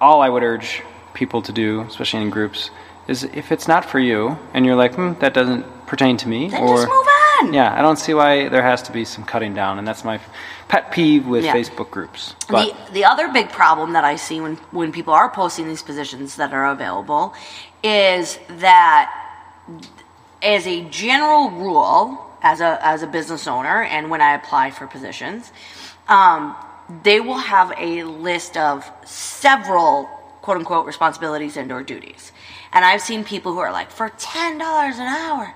all 0.00 0.20
I 0.20 0.28
would 0.28 0.42
urge 0.42 0.82
people 1.18 1.42
to 1.42 1.52
do, 1.52 1.80
especially 1.82 2.22
in 2.22 2.30
groups, 2.30 2.70
is 3.08 3.24
if 3.42 3.50
it's 3.52 3.66
not 3.66 3.84
for 3.84 3.98
you 3.98 4.38
and 4.54 4.64
you're 4.64 4.76
like, 4.76 4.94
hmm, 4.94 5.12
that 5.20 5.34
doesn't 5.34 5.64
pertain 5.86 6.16
to 6.18 6.28
me, 6.28 6.48
Then 6.48 6.62
or 6.62 6.76
just 6.76 6.88
move 6.88 7.06
on. 7.40 7.54
yeah, 7.54 7.78
I 7.78 7.80
don't 7.82 7.98
see 7.98 8.14
why 8.14 8.48
there 8.48 8.62
has 8.62 8.82
to 8.82 8.92
be 8.92 9.04
some 9.04 9.24
cutting 9.24 9.54
down, 9.54 9.78
and 9.78 9.86
that's 9.88 10.04
my 10.04 10.20
pet 10.68 10.92
peeve 10.92 11.26
with 11.26 11.44
Yeah. 11.44 11.54
Facebook 11.54 11.90
groups. 11.90 12.34
But 12.48 12.66
the 12.66 12.92
the 12.98 13.04
other 13.12 13.26
big 13.38 13.48
problem 13.50 13.92
that 13.96 14.04
I 14.04 14.16
see 14.16 14.38
when 14.40 14.56
when 14.70 14.92
people 14.92 15.14
are 15.14 15.30
posting 15.30 15.66
these 15.72 15.82
positions 15.82 16.36
that 16.36 16.52
are 16.52 16.66
available 16.76 17.32
is 17.82 18.38
that 18.66 19.04
as 20.42 20.66
a 20.66 20.78
general 21.04 21.50
rule, 21.50 21.98
as 22.42 22.60
a 22.60 22.70
as 22.92 23.02
a 23.02 23.06
business 23.06 23.46
owner, 23.46 23.82
and 23.94 24.10
when 24.12 24.20
I 24.20 24.34
apply 24.40 24.70
for 24.70 24.86
positions, 24.86 25.50
um, 26.08 26.54
they 27.02 27.20
will 27.20 27.42
have 27.56 27.72
a 27.78 28.04
list 28.28 28.56
of 28.56 28.84
several 29.04 30.08
quote 30.48 30.56
unquote 30.56 30.86
responsibilities 30.86 31.58
and 31.58 31.70
or 31.70 31.82
duties. 31.82 32.32
And 32.72 32.82
I've 32.82 33.02
seen 33.02 33.22
people 33.22 33.52
who 33.52 33.58
are 33.58 33.70
like, 33.70 33.90
for 33.90 34.08
ten 34.16 34.56
dollars 34.56 34.96
an 34.96 35.06
hour, 35.06 35.52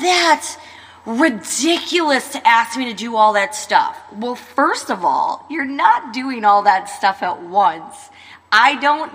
that's 0.00 0.56
ridiculous 1.04 2.30
to 2.30 2.46
ask 2.46 2.78
me 2.78 2.84
to 2.84 2.94
do 2.94 3.16
all 3.16 3.32
that 3.32 3.56
stuff. 3.56 3.98
Well, 4.12 4.36
first 4.36 4.92
of 4.92 5.04
all, 5.04 5.44
you're 5.50 5.64
not 5.64 6.12
doing 6.12 6.44
all 6.44 6.62
that 6.62 6.88
stuff 6.88 7.20
at 7.20 7.42
once. 7.42 8.10
I 8.52 8.76
don't 8.76 9.12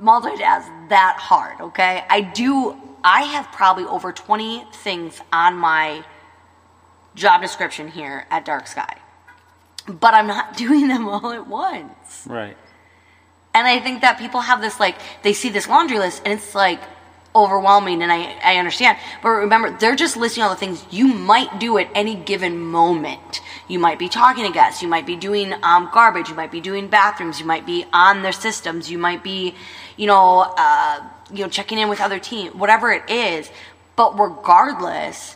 multitask 0.00 0.90
that 0.90 1.16
hard, 1.18 1.60
okay? 1.60 2.04
I 2.08 2.20
do, 2.20 2.76
I 3.02 3.22
have 3.22 3.50
probably 3.50 3.82
over 3.86 4.12
20 4.12 4.64
things 4.74 5.20
on 5.32 5.56
my 5.56 6.04
job 7.16 7.42
description 7.42 7.88
here 7.88 8.28
at 8.30 8.44
Dark 8.44 8.68
Sky, 8.68 8.96
but 9.88 10.14
I'm 10.14 10.28
not 10.28 10.56
doing 10.64 10.86
them 10.86 11.08
all 11.08 11.32
at 11.32 11.48
once. 11.48 12.28
Right. 12.28 12.56
And 13.56 13.66
I 13.66 13.80
think 13.80 14.02
that 14.02 14.18
people 14.18 14.42
have 14.42 14.60
this 14.60 14.78
like 14.78 14.96
they 15.22 15.32
see 15.32 15.48
this 15.48 15.66
laundry 15.66 15.98
list 15.98 16.20
and 16.26 16.34
it's 16.34 16.54
like 16.54 16.78
overwhelming 17.34 18.02
and 18.02 18.12
I, 18.12 18.36
I 18.44 18.58
understand. 18.58 18.98
But 19.22 19.30
remember, 19.30 19.70
they're 19.70 19.96
just 19.96 20.14
listing 20.14 20.42
all 20.42 20.50
the 20.50 20.56
things 20.56 20.84
you 20.90 21.06
might 21.08 21.58
do 21.58 21.78
at 21.78 21.88
any 21.94 22.16
given 22.16 22.58
moment. 22.58 23.40
You 23.66 23.78
might 23.78 23.98
be 23.98 24.10
talking 24.10 24.46
to 24.46 24.52
guests, 24.52 24.82
you 24.82 24.88
might 24.88 25.06
be 25.06 25.16
doing 25.16 25.54
um, 25.62 25.88
garbage, 25.90 26.28
you 26.28 26.34
might 26.34 26.52
be 26.52 26.60
doing 26.60 26.88
bathrooms, 26.88 27.40
you 27.40 27.46
might 27.46 27.64
be 27.64 27.86
on 27.94 28.20
their 28.20 28.32
systems, 28.32 28.90
you 28.90 28.98
might 28.98 29.24
be, 29.24 29.54
you 29.96 30.06
know, 30.06 30.52
uh, 30.58 31.00
you 31.32 31.42
know, 31.42 31.48
checking 31.48 31.78
in 31.78 31.88
with 31.88 32.02
other 32.02 32.18
teams, 32.18 32.54
whatever 32.54 32.92
it 32.92 33.08
is. 33.08 33.50
But 33.96 34.20
regardless, 34.20 35.34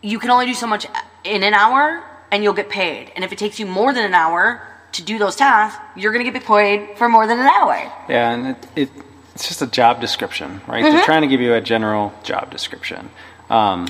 you 0.00 0.18
can 0.18 0.30
only 0.30 0.46
do 0.46 0.54
so 0.54 0.66
much 0.66 0.86
in 1.22 1.42
an 1.42 1.52
hour 1.52 2.02
and 2.30 2.42
you'll 2.42 2.54
get 2.54 2.70
paid. 2.70 3.12
And 3.14 3.22
if 3.24 3.30
it 3.30 3.38
takes 3.38 3.60
you 3.60 3.66
more 3.66 3.92
than 3.92 4.06
an 4.06 4.14
hour 4.14 4.66
to 4.94 5.02
do 5.02 5.18
those 5.18 5.36
tasks, 5.36 5.80
you're 5.96 6.12
going 6.12 6.24
to 6.24 6.30
get 6.30 6.44
paid 6.44 6.96
for 6.96 7.08
more 7.08 7.26
than 7.26 7.38
an 7.38 7.46
hour. 7.46 7.74
Yeah, 8.08 8.30
and 8.32 8.46
it, 8.48 8.66
it 8.76 8.90
it's 9.34 9.48
just 9.48 9.62
a 9.62 9.66
job 9.66 10.00
description, 10.00 10.60
right? 10.66 10.82
They're 10.82 11.04
trying 11.04 11.22
to 11.22 11.28
give 11.28 11.40
you 11.40 11.54
a 11.54 11.60
general 11.60 12.12
job 12.22 12.50
description. 12.50 13.10
Um, 13.50 13.88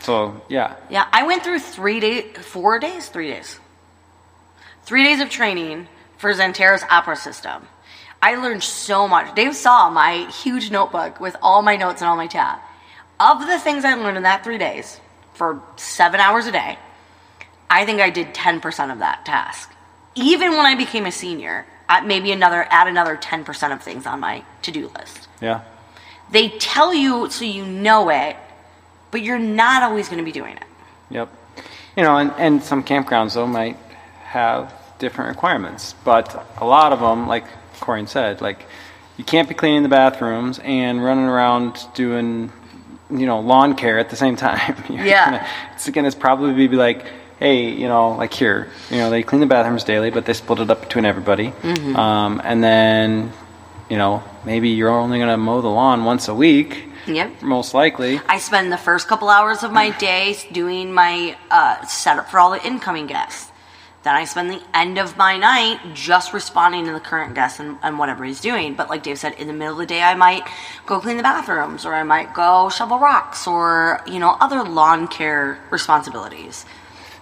so 0.00 0.40
yeah, 0.48 0.76
Yeah, 0.90 1.06
I 1.12 1.26
went 1.26 1.44
through 1.44 1.58
three 1.58 2.00
days, 2.00 2.36
four 2.38 2.78
days, 2.78 3.08
three 3.08 3.30
days, 3.30 3.60
three 4.84 5.04
days 5.04 5.20
of 5.20 5.28
training 5.28 5.86
for 6.16 6.32
Zentera's 6.32 6.82
opera 6.90 7.16
system. 7.16 7.66
I 8.22 8.34
learned 8.36 8.62
so 8.64 9.06
much. 9.06 9.34
Dave 9.34 9.54
saw 9.54 9.90
my 9.90 10.28
huge 10.42 10.70
notebook 10.70 11.20
with 11.20 11.36
all 11.42 11.62
my 11.62 11.76
notes 11.76 12.00
and 12.00 12.08
all 12.08 12.16
my 12.16 12.26
tab. 12.26 12.58
Of 13.20 13.46
the 13.46 13.58
things 13.58 13.84
I 13.84 13.94
learned 13.94 14.16
in 14.16 14.22
that 14.24 14.44
three 14.44 14.58
days 14.58 15.00
for 15.34 15.62
seven 15.76 16.20
hours 16.20 16.46
a 16.46 16.52
day, 16.52 16.78
I 17.70 17.84
think 17.84 18.00
I 18.00 18.10
did 18.10 18.34
10% 18.34 18.92
of 18.92 19.00
that 19.00 19.24
task. 19.24 19.72
Even 20.18 20.50
when 20.56 20.66
I 20.66 20.74
became 20.74 21.06
a 21.06 21.12
senior, 21.12 21.64
maybe 22.04 22.32
another, 22.32 22.66
add 22.70 22.86
another 22.88 23.16
10% 23.16 23.72
of 23.72 23.82
things 23.82 24.06
on 24.06 24.20
my 24.20 24.42
to 24.62 24.70
do 24.70 24.90
list. 24.98 25.28
yeah, 25.40 25.62
They 26.30 26.48
tell 26.50 26.92
you 26.92 27.30
so 27.30 27.44
you 27.44 27.64
know 27.64 28.08
it, 28.10 28.36
but 29.10 29.22
you're 29.22 29.38
not 29.38 29.82
always 29.82 30.08
going 30.08 30.18
to 30.18 30.24
be 30.24 30.32
doing 30.32 30.56
it. 30.56 30.64
yep. 31.10 31.28
You 31.96 32.02
know, 32.04 32.16
and, 32.18 32.30
and 32.32 32.62
some 32.62 32.82
campgrounds 32.84 33.34
though 33.34 33.46
might 33.46 33.76
have 34.24 34.72
different 34.98 35.30
requirements, 35.30 35.94
but 36.04 36.46
a 36.58 36.64
lot 36.66 36.92
of 36.92 37.00
them, 37.00 37.26
like 37.26 37.44
Corian 37.80 38.08
said, 38.08 38.40
like 38.40 38.66
you 39.16 39.24
can't 39.24 39.48
be 39.48 39.54
cleaning 39.54 39.82
the 39.82 39.88
bathrooms 39.88 40.58
and 40.62 41.02
running 41.02 41.24
around 41.24 41.78
doing, 41.94 42.52
you 43.10 43.26
know, 43.26 43.40
lawn 43.40 43.74
care 43.74 43.98
at 43.98 44.10
the 44.10 44.16
same 44.16 44.36
time. 44.36 44.76
You're 44.88 45.04
Yeah. 45.06 45.24
gonna- 45.24 45.46
it's 45.74 45.88
gonna 45.90 46.12
probably 46.12 46.68
be 46.68 46.76
like, 46.76 47.06
hey, 47.38 47.70
you 47.70 47.86
know, 47.88 48.10
like 48.12 48.32
here, 48.32 48.68
you 48.90 48.96
know, 48.98 49.10
they 49.10 49.22
clean 49.22 49.40
the 49.40 49.46
bathrooms 49.46 49.84
daily, 49.84 50.10
but 50.10 50.24
they 50.26 50.32
split 50.32 50.58
it 50.60 50.70
up 50.70 50.80
between 50.80 51.04
everybody. 51.04 51.52
Um, 51.94 52.40
and 52.44 52.62
then, 52.62 53.32
you 53.88 53.96
know, 53.96 54.22
maybe 54.44 54.70
you're 54.70 54.90
only 54.90 55.18
gonna 55.18 55.36
mow 55.36 55.60
the 55.60 55.68
lawn 55.68 56.04
once 56.04 56.28
a 56.28 56.34
week, 56.34 56.84
Yep. 57.06 57.42
most 57.42 57.74
likely. 57.74 58.20
I 58.28 58.38
spend 58.38 58.72
the 58.72 58.76
first 58.76 59.08
couple 59.08 59.28
hours 59.28 59.62
of 59.62 59.72
my 59.72 59.90
day 59.98 60.36
doing 60.52 60.92
my 60.92 61.36
uh, 61.50 61.84
setup 61.86 62.28
for 62.30 62.40
all 62.40 62.50
the 62.50 62.66
incoming 62.66 63.06
guests. 63.06 63.52
Then 64.04 64.14
I 64.14 64.24
spend 64.26 64.50
the 64.50 64.62
end 64.74 64.96
of 64.98 65.16
my 65.16 65.36
night 65.36 65.80
just 65.92 66.32
responding 66.32 66.86
to 66.86 66.92
the 66.92 67.00
current 67.00 67.34
guest 67.34 67.58
and, 67.60 67.78
and 67.82 67.98
whatever 67.98 68.24
he's 68.24 68.40
doing. 68.40 68.74
But 68.74 68.88
like 68.88 69.02
Dave 69.02 69.18
said, 69.18 69.34
in 69.34 69.48
the 69.48 69.52
middle 69.52 69.72
of 69.74 69.78
the 69.80 69.86
day, 69.86 70.02
I 70.02 70.14
might 70.14 70.44
go 70.86 71.00
clean 71.00 71.16
the 71.16 71.22
bathrooms, 71.24 71.84
or 71.84 71.94
I 71.94 72.04
might 72.04 72.32
go 72.32 72.68
shovel 72.68 72.98
rocks, 73.00 73.46
or 73.46 74.00
you 74.06 74.20
know 74.20 74.36
other 74.40 74.62
lawn 74.62 75.08
care 75.08 75.58
responsibilities. 75.70 76.64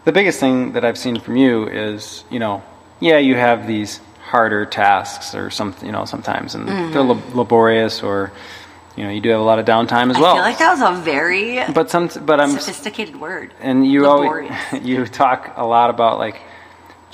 The 0.06 0.12
biggest 0.12 0.38
thing 0.38 0.72
that 0.74 0.84
I've 0.84 0.96
seen 0.96 1.18
from 1.18 1.34
you 1.34 1.66
is, 1.66 2.22
you 2.30 2.38
know, 2.38 2.62
yeah, 3.00 3.18
you 3.18 3.34
have 3.34 3.66
these 3.66 4.00
harder 4.20 4.64
tasks 4.64 5.34
or 5.34 5.50
something, 5.50 5.84
you 5.84 5.90
know, 5.90 6.04
sometimes, 6.04 6.54
and 6.54 6.68
mm-hmm. 6.68 6.92
they're 6.92 7.02
lab- 7.02 7.34
laborious, 7.34 8.04
or 8.04 8.30
you 8.96 9.02
know, 9.02 9.10
you 9.10 9.20
do 9.20 9.30
have 9.30 9.40
a 9.40 9.42
lot 9.42 9.58
of 9.58 9.66
downtime 9.66 10.12
as 10.12 10.16
well. 10.16 10.34
I 10.34 10.36
feel 10.36 10.42
like 10.42 10.58
that 10.58 10.78
was 10.78 10.98
a 11.00 11.02
very 11.02 11.60
but 11.72 11.90
some, 11.90 12.08
but 12.24 12.40
I'm, 12.40 12.50
sophisticated 12.50 13.20
word. 13.20 13.52
and 13.60 13.84
you 13.84 14.06
always, 14.06 14.48
you 14.80 15.06
talk 15.06 15.52
a 15.56 15.66
lot 15.66 15.90
about 15.90 16.18
like 16.20 16.40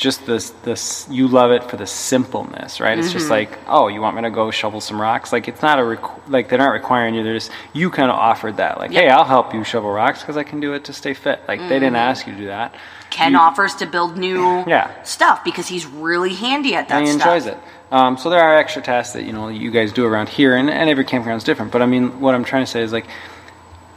just 0.02 0.26
this, 0.26 0.50
this, 0.64 1.06
you 1.10 1.28
love 1.28 1.50
it 1.52 1.62
for 1.70 1.76
the 1.76 1.86
simpleness, 1.86 2.80
right? 2.80 2.98
It's 2.98 3.08
Mm-hmm. 3.08 3.18
just 3.18 3.30
like, 3.30 3.56
oh, 3.68 3.86
you 3.88 4.00
want 4.00 4.16
me 4.16 4.22
to 4.22 4.30
go 4.30 4.50
shovel 4.50 4.80
some 4.80 5.00
rocks? 5.00 5.32
Like, 5.32 5.46
it's 5.48 5.62
not 5.62 5.78
a, 5.78 5.82
requ- 5.82 6.20
like, 6.28 6.48
they're 6.48 6.58
not 6.58 6.72
requiring 6.72 7.14
you. 7.14 7.22
They're 7.22 7.34
just, 7.34 7.50
you 7.72 7.88
kind 7.90 8.10
of 8.10 8.16
offered 8.18 8.56
that. 8.56 8.78
Like, 8.78 8.90
hey, 8.90 9.08
I'll 9.08 9.24
help 9.24 9.54
you 9.54 9.62
shovel 9.64 9.90
rocks 9.90 10.20
because 10.20 10.36
I 10.36 10.42
can 10.42 10.60
do 10.60 10.74
it 10.74 10.84
to 10.84 10.92
stay 10.92 11.14
fit. 11.14 11.40
Like, 11.48 11.60
they 11.60 11.78
didn't 11.78 11.94
Mm-hmm. 11.94 12.10
ask 12.10 12.26
you 12.26 12.32
to 12.34 12.38
do 12.38 12.46
that. 12.46 12.74
Ken 13.10 13.32
You- 13.32 13.38
offers 13.38 13.74
to 13.76 13.86
build 13.86 14.18
new 14.18 14.64
Yeah. 14.66 14.90
stuff 15.04 15.44
because 15.44 15.68
he's 15.68 15.86
really 15.86 16.34
handy 16.34 16.74
at 16.74 16.88
that 16.88 16.98
and 16.98 17.06
he 17.06 17.12
stuff. 17.12 17.28
enjoys 17.34 17.46
it. 17.46 17.58
Um, 17.92 18.16
so 18.18 18.28
there 18.30 18.40
are 18.40 18.56
extra 18.56 18.82
tasks 18.82 19.12
that 19.12 19.24
you 19.24 19.32
know 19.34 19.48
you 19.48 19.70
guys 19.70 19.92
do 19.92 20.04
around 20.06 20.28
here, 20.30 20.56
and, 20.56 20.68
and 20.70 20.88
every 20.90 21.04
campground 21.04 21.36
is 21.38 21.44
different. 21.44 21.70
But 21.72 21.82
I 21.82 21.86
mean, 21.86 22.20
what 22.20 22.34
I'm 22.34 22.42
trying 22.42 22.64
to 22.64 22.70
say 22.70 22.80
is 22.82 22.90
like, 22.92 23.06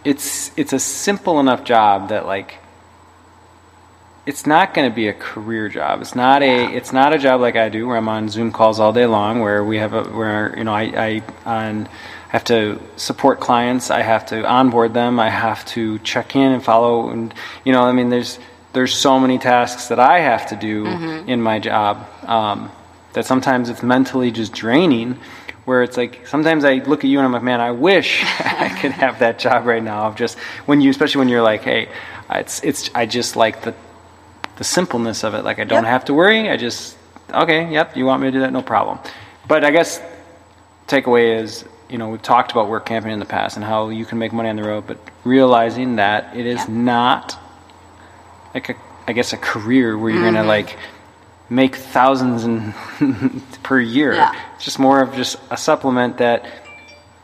it's 0.03 0.51
it's 0.57 0.73
a 0.73 0.79
simple 0.79 1.39
enough 1.39 1.63
job 1.63 2.09
that 2.09 2.25
like, 2.25 2.55
it's 4.25 4.47
not 4.47 4.73
going 4.73 4.89
to 4.89 4.95
be 4.95 5.07
a 5.07 5.13
career 5.13 5.69
job. 5.69 6.01
It's 6.01 6.15
not 6.15 6.41
a 6.41 6.65
it's 6.75 6.91
not 6.91 7.13
a 7.13 7.17
job 7.17 7.41
like 7.41 7.55
I 7.55 7.69
do 7.69 7.87
where 7.87 7.97
I'm 7.97 8.09
on 8.09 8.29
Zoom 8.29 8.51
calls 8.51 8.79
all 8.79 8.91
day 8.91 9.05
long, 9.05 9.39
where 9.39 9.63
we 9.63 9.77
have 9.77 9.93
a 9.93 10.03
where 10.03 10.57
you 10.57 10.63
know 10.63 10.73
I 10.73 10.83
I 10.83 11.23
on 11.45 11.87
have 12.29 12.43
to 12.45 12.81
support 12.97 13.39
clients, 13.39 13.91
I 13.91 14.01
have 14.01 14.25
to 14.27 14.45
onboard 14.45 14.93
them, 14.93 15.19
I 15.19 15.29
have 15.29 15.63
to 15.67 15.99
check 15.99 16.35
in 16.35 16.51
and 16.51 16.63
follow, 16.63 17.09
and 17.09 17.33
you 17.63 17.71
know 17.71 17.83
I 17.83 17.91
mean 17.91 18.09
there's 18.09 18.39
there's 18.73 18.93
so 18.93 19.19
many 19.19 19.37
tasks 19.37 19.87
that 19.87 19.99
I 19.99 20.19
have 20.19 20.47
to 20.47 20.55
do 20.55 20.85
in 20.85 21.41
my 21.41 21.59
job 21.59 22.05
um, 22.23 22.71
that 23.13 23.25
sometimes 23.25 23.69
it's 23.69 23.83
mentally 23.83 24.31
just 24.31 24.53
draining. 24.53 25.17
Where 25.63 25.81
it's 25.81 25.97
like 25.97 26.27
sometimes 26.27 26.63
I 26.63 26.75
look 26.75 27.03
at 27.03 27.09
you 27.09 27.17
and 27.17 27.25
I'm 27.25 27.31
like, 27.31 27.41
man, 27.41 27.59
I 27.59 27.71
wish 27.71 28.23
I 28.39 28.69
could 28.79 28.91
have 28.91 29.19
that 29.19 29.39
job 29.39 29.65
right 29.65 29.81
now. 29.81 30.05
Of 30.05 30.15
just 30.15 30.37
when 30.67 30.79
you, 30.79 30.91
especially 30.91 31.19
when 31.19 31.29
you're 31.29 31.41
like, 31.41 31.61
hey, 31.61 31.89
it's 32.29 32.63
it's 32.63 32.91
I 32.93 33.07
just 33.07 33.35
like 33.35 33.63
the 33.63 33.73
the 34.57 34.63
simpleness 34.63 35.23
of 35.23 35.33
it. 35.33 35.43
Like 35.43 35.59
I 35.59 35.63
don't 35.63 35.83
Yep. 35.83 35.89
have 35.91 36.05
to 36.05 36.13
worry. 36.13 36.49
I 36.49 36.57
just 36.57 36.97
okay, 37.33 37.71
yep, 37.71 37.95
you 37.97 38.05
want 38.05 38.21
me 38.21 38.27
to 38.27 38.31
do 38.31 38.39
that, 38.41 38.53
no 38.53 38.61
problem. 38.61 38.99
But 39.47 39.63
I 39.65 39.71
guess 39.71 40.01
takeaway 40.87 41.39
is, 41.41 41.65
you 41.89 41.97
know, 41.97 42.09
we've 42.09 42.21
talked 42.21 42.51
about 42.51 42.69
work 42.69 42.85
camping 42.85 43.11
in 43.11 43.19
the 43.19 43.25
past 43.25 43.55
and 43.57 43.65
how 43.65 43.89
you 43.89 44.05
can 44.05 44.17
make 44.17 44.31
money 44.33 44.49
on 44.49 44.55
the 44.55 44.63
road, 44.63 44.85
but 44.87 44.97
realizing 45.23 45.97
that 45.97 46.35
it 46.35 46.45
is 46.45 46.59
Yep. 46.59 46.69
not 46.69 47.37
like 48.53 48.69
a 48.69 48.75
I 49.07 49.13
guess 49.13 49.33
a 49.33 49.37
career 49.37 49.97
where 49.97 50.09
you're 50.11 50.21
Mm-hmm. 50.23 50.35
gonna 50.35 50.47
like 50.47 50.77
make 51.49 51.75
thousands 51.75 52.43
and 52.43 52.73
per 53.63 53.79
year. 53.79 54.13
Yeah. 54.15 54.33
It's 54.55 54.65
just 54.65 54.79
more 54.79 55.01
of 55.01 55.13
just 55.13 55.37
a 55.51 55.57
supplement 55.57 56.17
that 56.17 56.45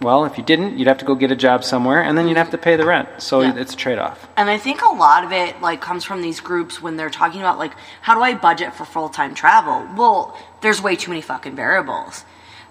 well, 0.01 0.25
if 0.25 0.37
you 0.37 0.43
didn't, 0.43 0.77
you'd 0.77 0.87
have 0.87 0.97
to 0.97 1.05
go 1.05 1.15
get 1.15 1.31
a 1.31 1.35
job 1.35 1.63
somewhere 1.63 2.01
and 2.01 2.17
then 2.17 2.27
you'd 2.27 2.37
have 2.37 2.49
to 2.51 2.57
pay 2.57 2.75
the 2.75 2.85
rent. 2.85 3.07
So 3.19 3.41
Yeah. 3.41 3.53
it's 3.55 3.73
a 3.73 3.77
trade 3.77 3.99
off. 3.99 4.27
And 4.35 4.49
I 4.49 4.57
think 4.57 4.81
a 4.81 4.89
lot 4.89 5.23
of 5.23 5.31
it 5.31 5.61
like 5.61 5.79
comes 5.81 6.03
from 6.03 6.21
these 6.21 6.39
groups 6.39 6.81
when 6.81 6.97
they're 6.97 7.09
talking 7.11 7.39
about 7.39 7.59
like 7.59 7.71
how 8.01 8.15
do 8.15 8.21
I 8.21 8.33
budget 8.33 8.73
for 8.73 8.85
full 8.85 9.09
time 9.09 9.33
travel? 9.35 9.87
Well, 9.95 10.35
there's 10.61 10.81
way 10.81 10.95
too 10.95 11.11
many 11.11 11.21
fucking 11.21 11.55
variables. 11.55 12.25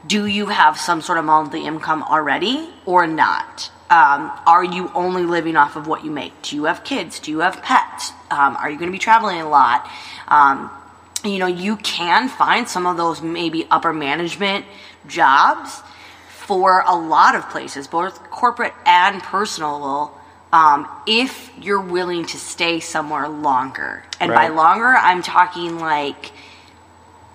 Do 0.07 0.27
you 0.27 0.47
have 0.47 0.79
some 0.79 1.01
sort 1.03 1.19
of 1.19 1.25
monthly 1.25 1.65
income 1.67 2.03
already 2.03 2.71
or 2.87 3.07
not? 3.07 3.71
Um, 3.91 4.31
are 4.47 4.65
you 4.65 4.91
only 4.95 5.25
living 5.25 5.57
off 5.57 5.77
of 5.77 5.87
what 5.87 6.05
you 6.05 6.11
make? 6.11 6.33
Do 6.43 6.57
you 6.57 6.65
have 6.65 6.85
kids? 6.85 7.19
Do 7.19 7.31
you 7.31 7.41
have 7.41 7.61
pets? 7.63 8.13
Um, 8.31 8.57
are 8.57 8.71
you 8.71 8.79
going 8.79 8.89
to 8.89 8.93
be 8.93 8.99
traveling 9.01 9.41
a 9.41 9.49
lot? 9.49 9.89
Um, 10.29 10.71
you 11.25 11.39
know, 11.39 11.47
you 11.49 11.77
can 11.77 12.29
find 12.29 12.69
some 12.69 12.87
of 12.87 12.97
those 12.97 13.21
maybe 13.21 13.67
upper 13.71 13.93
management 13.93 14.65
jobs 15.07 15.83
for 16.51 16.83
a 16.85 16.97
lot 16.97 17.37
of 17.37 17.49
places, 17.49 17.87
both 17.87 18.29
corporate 18.29 18.75
and 18.85 19.23
personal, 19.23 20.13
um, 20.53 20.89
if 21.07 21.49
you're 21.57 21.81
willing 21.81 22.25
to 22.25 22.37
stay 22.39 22.81
somewhere 22.81 23.29
longer. 23.29 24.03
And 24.19 24.33
by 24.33 24.49
longer, 24.49 24.89
I'm 24.89 25.23
talking 25.23 25.79
like 25.79 26.33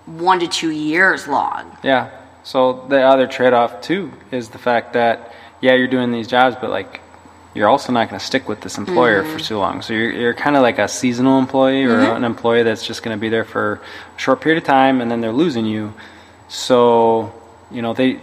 one 0.06 0.42
to 0.42 0.48
two 0.48 0.70
years 0.70 1.30
long. 1.30 1.78
Yeah. 1.82 2.10
So 2.44 2.86
the 2.90 3.04
other 3.04 3.26
trade-off 3.26 3.80
too 3.82 4.12
is 4.32 4.50
the 4.50 4.58
fact 4.58 4.92
that 4.94 5.32
yeah, 5.62 5.76
you're 5.76 5.88
doing 5.88 6.12
these 6.12 6.28
jobs, 6.28 6.58
but 6.60 6.70
like 6.70 7.00
you're 7.54 7.70
also 7.70 7.94
not 7.94 8.10
going 8.10 8.20
to 8.20 8.26
stick 8.26 8.50
with 8.50 8.60
this 8.60 8.78
employer 8.78 9.24
for 9.24 9.40
too 9.40 9.58
long. 9.58 9.82
So 9.82 9.94
you're, 9.94 10.12
you're 10.12 10.34
kind 10.34 10.58
of 10.58 10.62
like 10.62 10.78
a 10.78 10.90
seasonal 10.90 11.40
employee 11.40 11.86
or 11.86 12.02
an 12.02 12.26
employee 12.26 12.64
that's 12.64 12.86
just 12.86 13.02
going 13.02 13.18
to 13.18 13.22
be 13.22 13.30
there 13.30 13.46
for 13.46 13.82
a 14.16 14.20
short 14.20 14.42
period 14.42 14.62
of 14.62 14.68
time 14.68 15.00
and 15.00 15.10
then 15.10 15.22
they're 15.22 15.32
losing 15.32 15.66
you. 15.66 15.94
So, 16.50 17.34
you 17.72 17.82
know, 17.82 17.94
they 17.94 18.20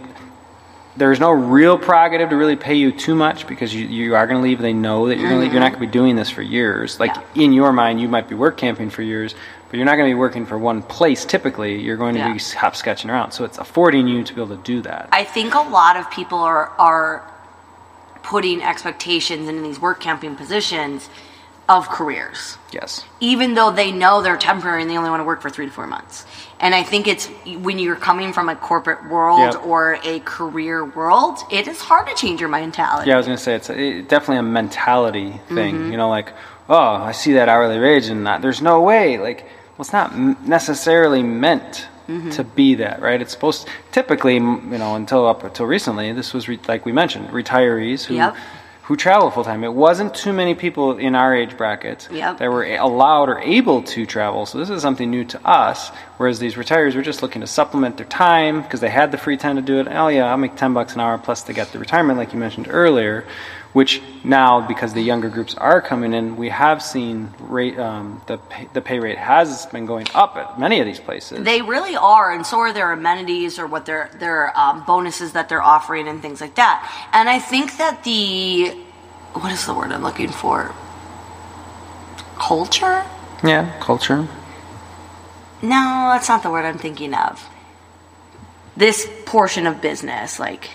there's 0.95 1.19
no 1.19 1.31
real 1.31 1.77
prerogative 1.77 2.29
to 2.29 2.35
really 2.35 2.55
pay 2.55 2.75
you 2.75 2.91
too 2.91 3.15
much 3.15 3.47
because 3.47 3.73
you, 3.73 3.85
you 3.87 4.15
are 4.15 4.27
going 4.27 4.37
to 4.37 4.43
leave. 4.43 4.59
They 4.59 4.73
know 4.73 5.07
that 5.07 5.17
you're 5.17 5.27
going 5.29 5.39
to 5.39 5.43
leave 5.43 5.53
you're 5.53 5.59
not 5.59 5.71
going 5.71 5.79
to 5.79 5.79
be 5.79 5.85
mm-hmm. 5.87 5.91
doing 5.93 6.15
this 6.15 6.29
for 6.29 6.41
years. 6.41 6.99
Like 6.99 7.15
Yeah. 7.15 7.43
in 7.43 7.53
your 7.53 7.73
mind, 7.73 7.99
you 7.99 8.07
might 8.07 8.29
be 8.29 8.35
work 8.35 8.57
camping 8.57 8.89
for 8.89 9.01
years, 9.01 9.33
but 9.69 9.77
you're 9.77 9.85
not 9.85 9.95
going 9.95 10.09
to 10.09 10.15
be 10.15 10.19
working 10.19 10.45
for 10.45 10.57
one 10.57 10.83
place. 10.83 11.25
Typically, 11.25 11.81
you're 11.81 11.97
going 11.97 12.13
to 12.13 12.19
Yeah. 12.19 12.33
be 12.33 12.39
hopscotching 12.39 13.09
around. 13.09 13.31
So 13.31 13.43
it's 13.43 13.57
affording 13.57 14.07
you 14.07 14.23
to 14.23 14.33
be 14.33 14.41
able 14.41 14.55
to 14.55 14.63
do 14.63 14.81
that. 14.81 15.09
I 15.11 15.23
think 15.23 15.55
a 15.55 15.61
lot 15.61 15.97
of 15.97 16.09
people 16.11 16.37
are 16.37 16.69
are 16.77 17.29
putting 18.21 18.61
expectations 18.61 19.49
into 19.49 19.61
these 19.61 19.81
work 19.81 19.99
camping 19.99 20.35
positions 20.35 21.09
of 21.69 21.87
careers, 21.89 22.57
yes. 22.71 23.05
even 23.21 23.53
though 23.53 23.71
they 23.71 23.91
know 23.91 24.21
they're 24.21 24.37
temporary 24.37 24.81
and 24.81 24.91
they 24.91 24.97
only 24.97 25.09
want 25.09 25.21
to 25.21 25.23
work 25.25 25.41
for 25.41 25.49
three 25.49 25.65
to 25.65 25.71
four 25.71 25.87
months. 25.87 26.25
And 26.59 26.75
I 26.75 26.83
think 26.83 27.07
it's 27.07 27.27
when 27.61 27.79
you're 27.79 27.95
coming 27.95 28.33
from 28.33 28.49
a 28.49 28.55
corporate 28.55 29.09
world 29.09 29.53
Yep. 29.53 29.65
or 29.65 29.97
a 30.03 30.19
career 30.21 30.83
world, 30.85 31.39
it 31.51 31.67
is 31.67 31.79
hard 31.79 32.07
to 32.07 32.15
change 32.15 32.39
your 32.41 32.49
mentality. 32.49 33.09
Yeah, 33.09 33.15
I 33.15 33.17
was 33.17 33.25
going 33.25 33.37
to 33.37 33.43
say 33.43 33.55
it's 33.55 33.69
it, 33.69 34.09
definitely 34.09 34.37
a 34.37 34.43
mentality 34.43 35.39
thing. 35.47 35.75
Mm-hmm. 35.75 35.91
You 35.91 35.97
know, 35.97 36.09
like 36.09 36.33
oh, 36.69 36.75
I 36.77 37.11
see 37.11 37.33
that 37.33 37.49
hourly 37.49 37.79
wage 37.79 38.07
and 38.07 38.25
that, 38.27 38.41
there's 38.41 38.61
no 38.61 38.81
way. 38.81 39.17
Like, 39.17 39.43
well, 39.43 39.81
it's 39.81 39.93
not 39.93 40.15
necessarily 40.17 41.23
meant 41.23 41.87
Mm-hmm. 42.07 42.31
to 42.31 42.43
be 42.43 42.75
that, 42.75 43.01
right? 43.01 43.21
It's 43.21 43.31
supposed 43.31 43.65
typically, 43.93 44.33
you 44.33 44.41
know, 44.41 44.95
until 44.95 45.25
up 45.25 45.45
until 45.45 45.65
recently, 45.65 46.11
this 46.11 46.33
was 46.33 46.49
re- 46.49 46.59
like 46.67 46.85
we 46.85 46.91
mentioned, 46.91 47.29
retirees 47.29 48.03
who. 48.03 48.15
Yep. 48.15 48.35
Who 48.87 48.97
travel 48.97 49.31
full 49.31 49.45
time? 49.45 49.63
It 49.63 49.73
wasn't 49.73 50.13
too 50.13 50.33
many 50.33 50.55
people 50.55 50.97
in 50.97 51.15
our 51.15 51.33
age 51.33 51.55
brackets 51.55 52.09
Yep. 52.11 52.39
that 52.39 52.51
were 52.51 52.65
allowed 52.65 53.29
or 53.29 53.39
able 53.39 53.81
to 53.83 54.05
travel. 54.05 54.45
So 54.45 54.57
this 54.57 54.69
is 54.69 54.81
something 54.81 55.09
new 55.09 55.23
to 55.25 55.39
us. 55.47 55.89
Whereas 56.17 56.39
these 56.39 56.55
retirees 56.55 56.93
were 56.93 57.01
just 57.01 57.21
looking 57.21 57.39
to 57.41 57.47
supplement 57.47 57.95
their 57.95 58.05
time 58.05 58.61
because 58.61 58.81
they 58.81 58.89
had 58.89 59.13
the 59.13 59.17
free 59.17 59.37
time 59.37 59.55
to 59.55 59.61
do 59.61 59.79
it. 59.79 59.87
Oh 59.89 60.09
yeah, 60.09 60.29
I'll 60.29 60.35
make 60.37 60.55
ten 60.57 60.73
bucks 60.73 60.95
an 60.95 60.99
hour 60.99 61.17
plus 61.17 61.43
they 61.43 61.53
get 61.53 61.71
the 61.71 61.79
retirement, 61.79 62.19
like 62.19 62.33
you 62.33 62.39
mentioned 62.39 62.67
earlier. 62.69 63.23
Which 63.73 64.01
now, 64.23 64.61
because 64.67 64.93
the 64.93 65.01
younger 65.01 65.29
groups 65.29 65.55
are 65.55 65.81
coming 65.81 66.13
in, 66.13 66.37
we 66.37 66.49
have 66.49 66.83
seen 66.83 67.33
rate 67.39 67.77
um, 67.79 68.21
the 68.27 68.37
pay, 68.37 68.67
the 68.71 68.81
pay 68.81 68.99
rate 68.99 69.17
has 69.17 69.65
been 69.67 69.87
going 69.87 70.05
up 70.13 70.35
at 70.37 70.59
many 70.59 70.79
of 70.79 70.85
these 70.85 70.99
places. 70.99 71.43
They 71.43 71.63
really 71.63 71.95
are, 71.95 72.31
and 72.31 72.45
so 72.45 72.59
are 72.59 72.71
their 72.71 72.91
amenities 72.91 73.57
or 73.57 73.65
what 73.65 73.87
their 73.87 74.11
their 74.19 74.55
um, 74.57 74.83
bonuses 74.85 75.33
that 75.33 75.49
they're 75.49 75.61
offering 75.63 76.07
and 76.07 76.21
things 76.21 76.39
like 76.39 76.53
that. 76.55 77.09
And 77.13 77.27
I 77.27 77.39
think 77.39 77.77
that 77.77 78.03
the 78.03 78.69
what 79.33 79.51
is 79.51 79.65
the 79.65 79.73
word 79.73 79.91
I'm 79.91 80.03
looking 80.03 80.29
for? 80.29 80.73
Culture? 82.37 83.03
yeah, 83.43 83.77
culture. 83.81 84.27
No, 85.63 86.09
that's 86.11 86.29
not 86.29 86.43
the 86.43 86.49
word 86.51 86.65
I'm 86.65 86.77
thinking 86.77 87.13
of. 87.13 87.49
This 88.77 89.09
portion 89.25 89.65
of 89.65 89.81
business, 89.81 90.39
like 90.39 90.69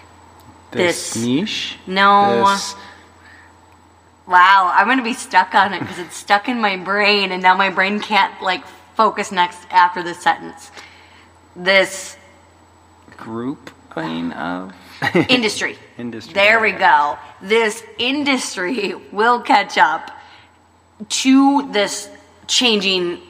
This, 0.70 1.14
This- 1.14 1.24
niche. 1.24 1.78
No. 1.86 2.44
This, 2.52 2.74
wow, 4.28 4.70
I'm 4.74 4.86
gonna 4.86 5.02
be 5.02 5.14
stuck 5.14 5.54
on 5.54 5.72
it 5.72 5.80
because 5.80 5.98
it's 5.98 6.16
stuck 6.16 6.48
in 6.48 6.60
my 6.60 6.76
brain, 6.76 7.32
and 7.32 7.42
now 7.42 7.56
my 7.56 7.70
brain 7.70 7.98
can't 7.98 8.40
like 8.42 8.64
focus 8.94 9.32
next 9.32 9.58
after 9.70 10.02
this 10.02 10.20
sentence. 10.20 10.70
This 11.56 12.16
group 13.16 13.70
of 14.32 14.72
industry. 15.28 15.76
Industry, 15.96 16.34
There 16.34 16.60
we 16.60 16.72
go. 16.72 17.18
This 17.42 17.82
industry 17.98 18.94
will 19.10 19.40
catch 19.40 19.76
up 19.76 20.10
to 21.08 21.70
this 21.72 22.08
changing 22.46 23.20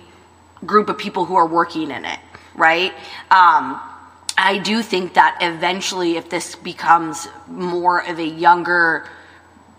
group 0.67 0.89
of 0.89 0.99
people 0.99 1.25
who 1.25 1.37
are 1.37 1.47
working 1.47 1.91
in 1.91 2.05
it, 2.05 2.19
right? 2.55 2.93
Um, 3.31 3.81
I 4.37 4.61
do 4.63 4.83
think 4.83 5.15
that 5.15 5.39
eventually, 5.41 6.17
if 6.17 6.29
this 6.29 6.55
becomes 6.55 7.29
more 7.47 8.07
of 8.07 8.19
a 8.19 8.27
younger 8.27 9.09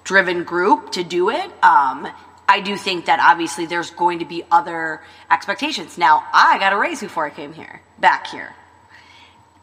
driven 0.10 0.43
group 0.43 0.91
to 0.91 1.04
do 1.04 1.30
it, 1.30 1.45
um, 1.62 2.08
I 2.48 2.62
do 2.62 2.76
think 2.76 3.06
that 3.06 3.19
obviously 3.19 3.67
there's 3.67 3.91
going 3.91 4.17
to 4.19 4.26
be 4.26 4.43
other 4.50 5.04
expectations. 5.30 6.00
Now, 6.00 6.24
I 6.34 6.58
got 6.58 6.74
a 6.74 6.78
raise 6.78 7.00
before 7.00 7.28
I 7.28 7.30
came 7.30 7.54
here, 7.54 7.80
back 8.00 8.26
here. 8.26 8.56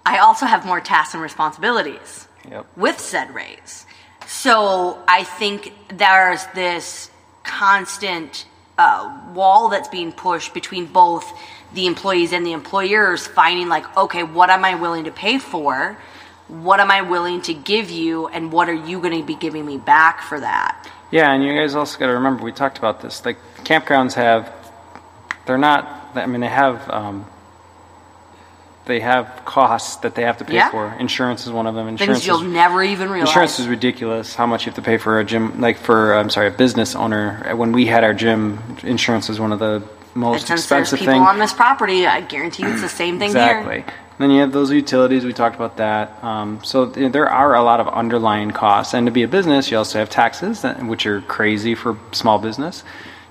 I 0.04 0.18
also 0.18 0.46
have 0.46 0.64
more 0.64 0.80
tasks 0.80 1.14
and 1.14 1.22
responsibilities 1.22 2.28
Yep. 2.48 2.64
with 2.76 3.00
said 3.00 3.34
raise. 3.34 3.86
So 4.28 5.02
I 5.08 5.24
think 5.24 5.72
there's 5.88 6.46
this 6.54 7.10
constant 7.42 8.46
uh, 8.78 9.32
wall 9.34 9.68
that's 9.68 9.88
being 9.88 10.12
pushed 10.12 10.54
between 10.54 10.86
both 10.86 11.26
the 11.74 11.86
employees 11.86 12.32
and 12.32 12.46
the 12.46 12.52
employers, 12.52 13.26
finding 13.26 13.68
like, 13.68 13.84
okay, 13.96 14.22
what 14.22 14.48
am 14.48 14.64
I 14.64 14.76
willing 14.76 15.04
to 15.04 15.10
pay 15.10 15.38
for? 15.38 15.98
What 16.48 16.78
am 16.80 16.90
I 16.90 17.02
willing 17.02 17.42
to 17.42 17.54
give 17.54 17.90
you? 17.90 18.28
And 18.28 18.52
what 18.52 18.68
are 18.68 18.74
you 18.74 19.00
going 19.00 19.18
to 19.18 19.26
be 19.26 19.34
giving 19.34 19.66
me 19.66 19.78
back 19.78 20.22
for 20.22 20.38
that? 20.40 20.88
Yeah, 21.10 21.32
and 21.32 21.42
you 21.42 21.54
guys 21.54 21.74
also 21.74 21.98
got 21.98 22.06
to 22.06 22.12
remember 22.12 22.42
we 22.44 22.52
talked 22.52 22.78
about 22.78 23.00
this. 23.00 23.24
Like 23.24 23.38
campgrounds 23.64 24.14
have, 24.14 24.52
they're 25.46 25.58
not. 25.58 26.12
I 26.14 26.26
mean, 26.26 26.40
they 26.40 26.48
have. 26.48 26.88
Um, 26.90 27.26
they 28.86 29.00
have 29.00 29.42
costs 29.44 29.96
that 29.96 30.14
they 30.14 30.22
have 30.22 30.36
to 30.38 30.44
pay 30.44 30.54
Yeah. 30.54 30.70
for. 30.70 30.94
Insurance 31.00 31.44
is 31.44 31.50
one 31.52 31.66
of 31.66 31.74
them. 31.74 31.88
Insurance 31.88 32.18
Things 32.20 32.26
you'll 32.28 32.46
is, 32.46 32.52
never 32.52 32.84
even 32.84 33.10
realize. 33.10 33.28
insurance 33.30 33.58
is 33.58 33.66
ridiculous. 33.66 34.36
How 34.36 34.46
much 34.46 34.64
you 34.64 34.70
have 34.70 34.76
to 34.76 34.82
pay 34.82 34.96
for 34.96 35.18
a 35.18 35.24
gym? 35.24 35.60
Like 35.60 35.76
for 35.76 36.14
I'm 36.14 36.30
sorry, 36.30 36.46
a 36.46 36.50
business 36.52 36.94
owner. 36.94 37.52
When 37.56 37.72
we 37.72 37.86
had 37.86 38.04
our 38.04 38.14
gym, 38.14 38.60
insurance 38.84 39.28
is 39.28 39.40
one 39.40 39.50
of 39.50 39.58
the 39.58 39.82
most 40.14 40.48
expensive 40.50 41.00
people 41.00 41.14
on 41.14 41.40
this 41.40 41.52
property, 41.52 42.06
I 42.06 42.20
guarantee 42.20 42.62
you 42.62 42.68
it's 42.70 42.80
the 42.80 42.88
same 42.88 43.18
thing 43.18 43.30
Exactly. 43.30 43.82
here. 43.82 43.94
Then 44.18 44.30
you 44.30 44.40
have 44.40 44.52
those 44.52 44.70
utilities. 44.70 45.24
We 45.24 45.32
talked 45.32 45.56
about 45.56 45.76
that. 45.76 46.22
Um, 46.24 46.64
so 46.64 46.86
th- 46.88 47.12
there 47.12 47.28
are 47.28 47.54
a 47.54 47.62
lot 47.62 47.80
of 47.80 47.88
underlying 47.88 48.50
costs, 48.50 48.94
and 48.94 49.06
to 49.06 49.10
be 49.10 49.22
a 49.22 49.28
business, 49.28 49.70
you 49.70 49.76
also 49.76 49.98
have 49.98 50.08
taxes, 50.08 50.62
which 50.62 51.06
are 51.06 51.20
crazy 51.22 51.74
for 51.74 51.98
small 52.12 52.38
business. 52.38 52.82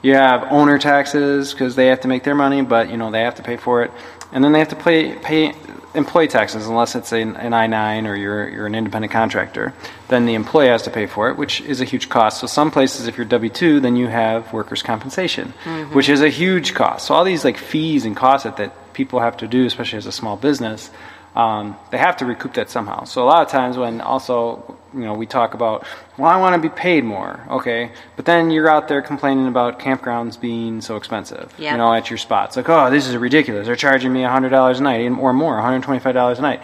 You 0.03 0.13
have 0.13 0.43
owner 0.51 0.77
taxes 0.77 1.53
because 1.53 1.75
they 1.75 1.87
have 1.87 2.01
to 2.01 2.07
make 2.07 2.23
their 2.23 2.35
money, 2.35 2.61
but 2.61 2.91
you 2.91 2.97
know 2.97 3.09
they 3.09 3.21
have 3.21 3.35
to 3.35 3.43
pay 3.43 3.57
for 3.57 3.83
it, 3.83 3.91
and 4.31 4.43
then 4.43 4.51
they 4.51 4.59
have 4.59 4.69
to 4.69 4.75
pay 4.75 5.15
pay 5.15 5.53
employee 5.95 6.27
taxes 6.27 6.67
unless 6.67 6.95
it's 6.95 7.11
an, 7.11 7.35
an 7.35 7.53
I 7.53 7.67
nine 7.67 8.05
or 8.05 8.15
you're 8.15 8.47
you're 8.49 8.67
an 8.67 8.75
independent 8.75 9.11
contractor. 9.11 9.73
Then 10.07 10.25
the 10.25 10.35
employee 10.35 10.67
has 10.67 10.83
to 10.83 10.91
pay 10.91 11.07
for 11.07 11.29
it, 11.29 11.37
which 11.37 11.61
is 11.61 11.81
a 11.81 11.85
huge 11.85 12.09
cost. 12.09 12.39
So 12.39 12.47
some 12.47 12.69
places, 12.69 13.07
if 13.07 13.17
you're 13.17 13.25
W 13.25 13.49
two, 13.49 13.79
then 13.79 13.95
you 13.95 14.07
have 14.07 14.53
workers' 14.53 14.83
compensation, 14.83 15.53
mm-hmm. 15.63 15.95
which 15.95 16.09
is 16.09 16.21
a 16.21 16.29
huge 16.29 16.73
cost. 16.73 17.07
So 17.07 17.15
all 17.15 17.23
these 17.23 17.43
like 17.43 17.57
fees 17.57 18.05
and 18.05 18.15
costs 18.15 18.43
that, 18.43 18.57
that 18.57 18.93
people 18.93 19.19
have 19.19 19.37
to 19.37 19.47
do, 19.47 19.65
especially 19.65 19.97
as 19.97 20.05
a 20.05 20.11
small 20.11 20.37
business, 20.37 20.89
um, 21.35 21.75
they 21.91 21.97
have 21.97 22.17
to 22.17 22.25
recoup 22.25 22.53
that 22.53 22.69
somehow. 22.69 23.03
So 23.03 23.23
a 23.23 23.27
lot 23.27 23.41
of 23.41 23.49
times 23.49 23.77
when 23.77 23.99
also, 24.01 24.77
you 24.93 25.01
know, 25.01 25.13
we 25.13 25.25
talk 25.25 25.53
about, 25.53 25.85
well, 26.17 26.29
I 26.29 26.37
want 26.37 26.55
to 26.55 26.61
be 26.69 26.73
paid 26.73 27.03
more, 27.03 27.45
okay, 27.49 27.91
but 28.15 28.23
then 28.25 28.51
you're 28.51 28.69
out 28.69 28.87
there 28.87 29.01
complaining 29.01 29.47
about 29.47 29.79
campgrounds 29.79 30.39
being 30.39 30.79
so 30.81 30.95
expensive, 30.95 31.53
Yep. 31.57 31.71
you 31.71 31.77
know, 31.77 31.93
at 31.93 32.09
your 32.09 32.17
spots. 32.17 32.55
Like, 32.55 32.69
oh, 32.69 32.89
this 32.89 33.07
is 33.07 33.17
ridiculous. 33.17 33.67
They're 33.67 33.75
charging 33.75 34.13
me 34.13 34.21
$100 34.21 34.77
a 34.79 34.81
night 34.81 35.11
or 35.11 35.33
more, 35.33 35.57
$125 35.59 36.39
a 36.39 36.41
night. 36.41 36.61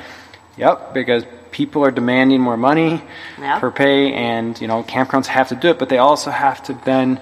Yep, 0.57 0.93
because 0.93 1.25
people 1.51 1.83
are 1.83 1.91
demanding 1.91 2.39
more 2.39 2.55
money 2.55 3.01
Yep. 3.39 3.59
per 3.59 3.71
pay, 3.71 4.13
and 4.13 4.59
you 4.61 4.67
know, 4.69 4.83
campgrounds 4.83 5.25
have 5.25 5.49
to 5.49 5.55
do 5.55 5.69
it, 5.69 5.79
but 5.79 5.89
they 5.89 5.97
also 5.97 6.31
have 6.31 6.63
to 6.63 6.73
then, 6.85 7.19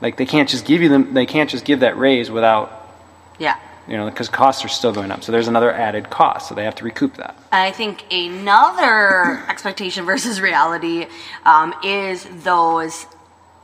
like, 0.00 0.16
they 0.16 0.24
can't 0.26 0.48
just 0.48 0.64
give 0.64 0.80
you 0.80 0.88
them. 0.88 1.12
They 1.12 1.26
can't 1.26 1.50
just 1.50 1.66
give 1.66 1.80
that 1.80 1.98
raise 1.98 2.30
without 2.30 2.88
Yeah. 3.38 3.56
You 3.88 3.96
know, 3.96 4.08
because 4.08 4.28
costs 4.28 4.64
are 4.64 4.68
still 4.68 4.92
going 4.92 5.10
up. 5.10 5.22
So 5.24 5.32
there's 5.32 5.48
another 5.48 5.72
added 5.72 6.10
cost. 6.10 6.48
So 6.48 6.54
they 6.54 6.64
have 6.64 6.74
to 6.76 6.84
recoup 6.84 7.16
that. 7.16 7.36
I 7.50 7.70
think 7.72 8.04
another 8.12 9.44
expectation 9.48 10.04
versus 10.04 10.40
reality 10.40 11.06
um, 11.44 11.74
is 11.84 12.26
those 12.44 13.06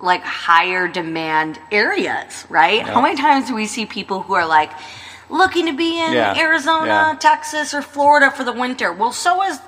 like 0.01 0.23
higher 0.23 0.87
demand 0.89 1.59
areas, 1.73 2.47
right? 2.49 2.83
How 2.83 3.01
many 3.01 3.17
times 3.17 3.49
do 3.49 3.55
we 3.55 3.67
see 3.67 3.85
people 3.87 4.23
who 4.23 4.35
are 4.35 4.47
like 4.47 4.71
looking 5.29 5.67
to 5.67 5.73
be 5.73 6.01
in 6.01 6.13
Yeah, 6.13 6.39
Arizona, 6.39 6.87
yeah. 6.87 7.17
Texas, 7.19 7.75
or 7.75 7.83
Florida 7.83 8.31
for 8.31 8.45
the 8.45 8.53
winter? 8.53 8.93
Well, 8.93 9.13
so 9.13 9.43
is 9.43 9.59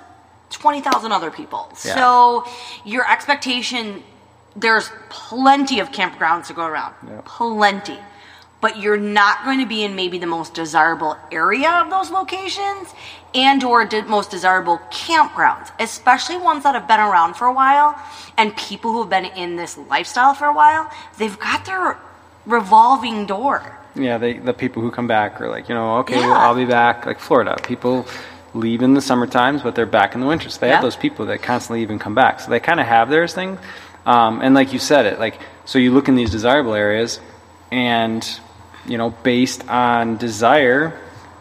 20,000 0.50 1.12
other 1.12 1.30
people. 1.30 1.68
Yeah. 1.84 1.94
So 1.94 2.46
your 2.84 3.10
expectation, 3.10 4.02
there's 4.54 4.90
plenty 5.08 5.80
of 5.80 5.90
campgrounds 5.90 6.46
to 6.46 6.54
go 6.54 6.64
around. 6.64 6.94
Plenty. 7.24 7.98
But 8.60 8.78
you're 8.78 8.98
not 8.98 9.44
going 9.44 9.60
to 9.60 9.66
be 9.66 9.82
in 9.84 9.94
maybe 9.96 10.18
the 10.18 10.26
most 10.26 10.52
desirable 10.54 11.16
area 11.32 11.70
of 11.70 11.88
those 11.90 12.10
locations 12.10 12.92
and 13.34 13.62
or 13.64 13.84
de- 13.86 14.02
most 14.02 14.30
desirable 14.30 14.78
campgrounds, 14.90 15.70
especially 15.78 16.36
ones 16.36 16.64
that 16.64 16.74
have 16.74 16.86
been 16.86 17.00
around 17.00 17.34
for 17.34 17.46
a 17.46 17.52
while 17.52 17.96
and 18.36 18.54
people 18.56 18.92
who 18.92 19.00
have 19.00 19.08
been 19.10 19.24
in 19.24 19.56
this 19.56 19.78
lifestyle 19.78 20.34
for 20.34 20.46
a 20.46 20.52
while, 20.54 20.90
they've 21.18 21.38
got 21.38 21.64
their 21.64 21.96
revolving 22.46 23.26
door. 23.26 23.76
Yeah, 23.94 24.18
they, 24.18 24.34
the 24.34 24.52
people 24.52 24.82
who 24.82 24.90
come 24.90 25.06
back 25.06 25.40
are 25.40 25.48
like, 25.48 25.68
you 25.68 25.74
know, 25.74 25.98
okay, 25.98 26.16
Yeah. 26.18 26.26
well, 26.28 26.36
I'll 26.36 26.54
be 26.54 26.64
back. 26.64 27.06
Like 27.06 27.18
Florida, 27.18 27.56
people 27.62 28.06
leave 28.54 28.82
in 28.82 28.94
the 28.94 29.00
summer 29.00 29.26
times, 29.26 29.62
but 29.62 29.74
they're 29.74 29.86
back 29.86 30.14
in 30.14 30.20
the 30.20 30.26
winter. 30.26 30.48
So 30.50 30.60
they 30.60 30.68
Yeah. 30.68 30.74
have 30.74 30.82
those 30.82 30.96
people 30.96 31.26
that 31.26 31.42
constantly 31.42 31.82
even 31.82 31.98
come 31.98 32.14
back. 32.14 32.40
So 32.40 32.50
they 32.50 32.60
kind 32.60 32.80
of 32.80 32.86
have 32.86 33.08
theirs 33.08 33.32
thing. 33.34 33.58
Um, 34.06 34.40
and 34.42 34.54
like 34.54 34.72
you 34.72 34.78
said 34.78 35.06
it, 35.06 35.18
like 35.18 35.38
so 35.64 35.78
you 35.78 35.92
look 35.92 36.08
in 36.08 36.14
these 36.16 36.30
desirable 36.30 36.74
areas, 36.74 37.20
and 37.70 38.26
you 38.86 38.98
know 38.98 39.10
based 39.10 39.68
on 39.68 40.16
desire, 40.16 40.98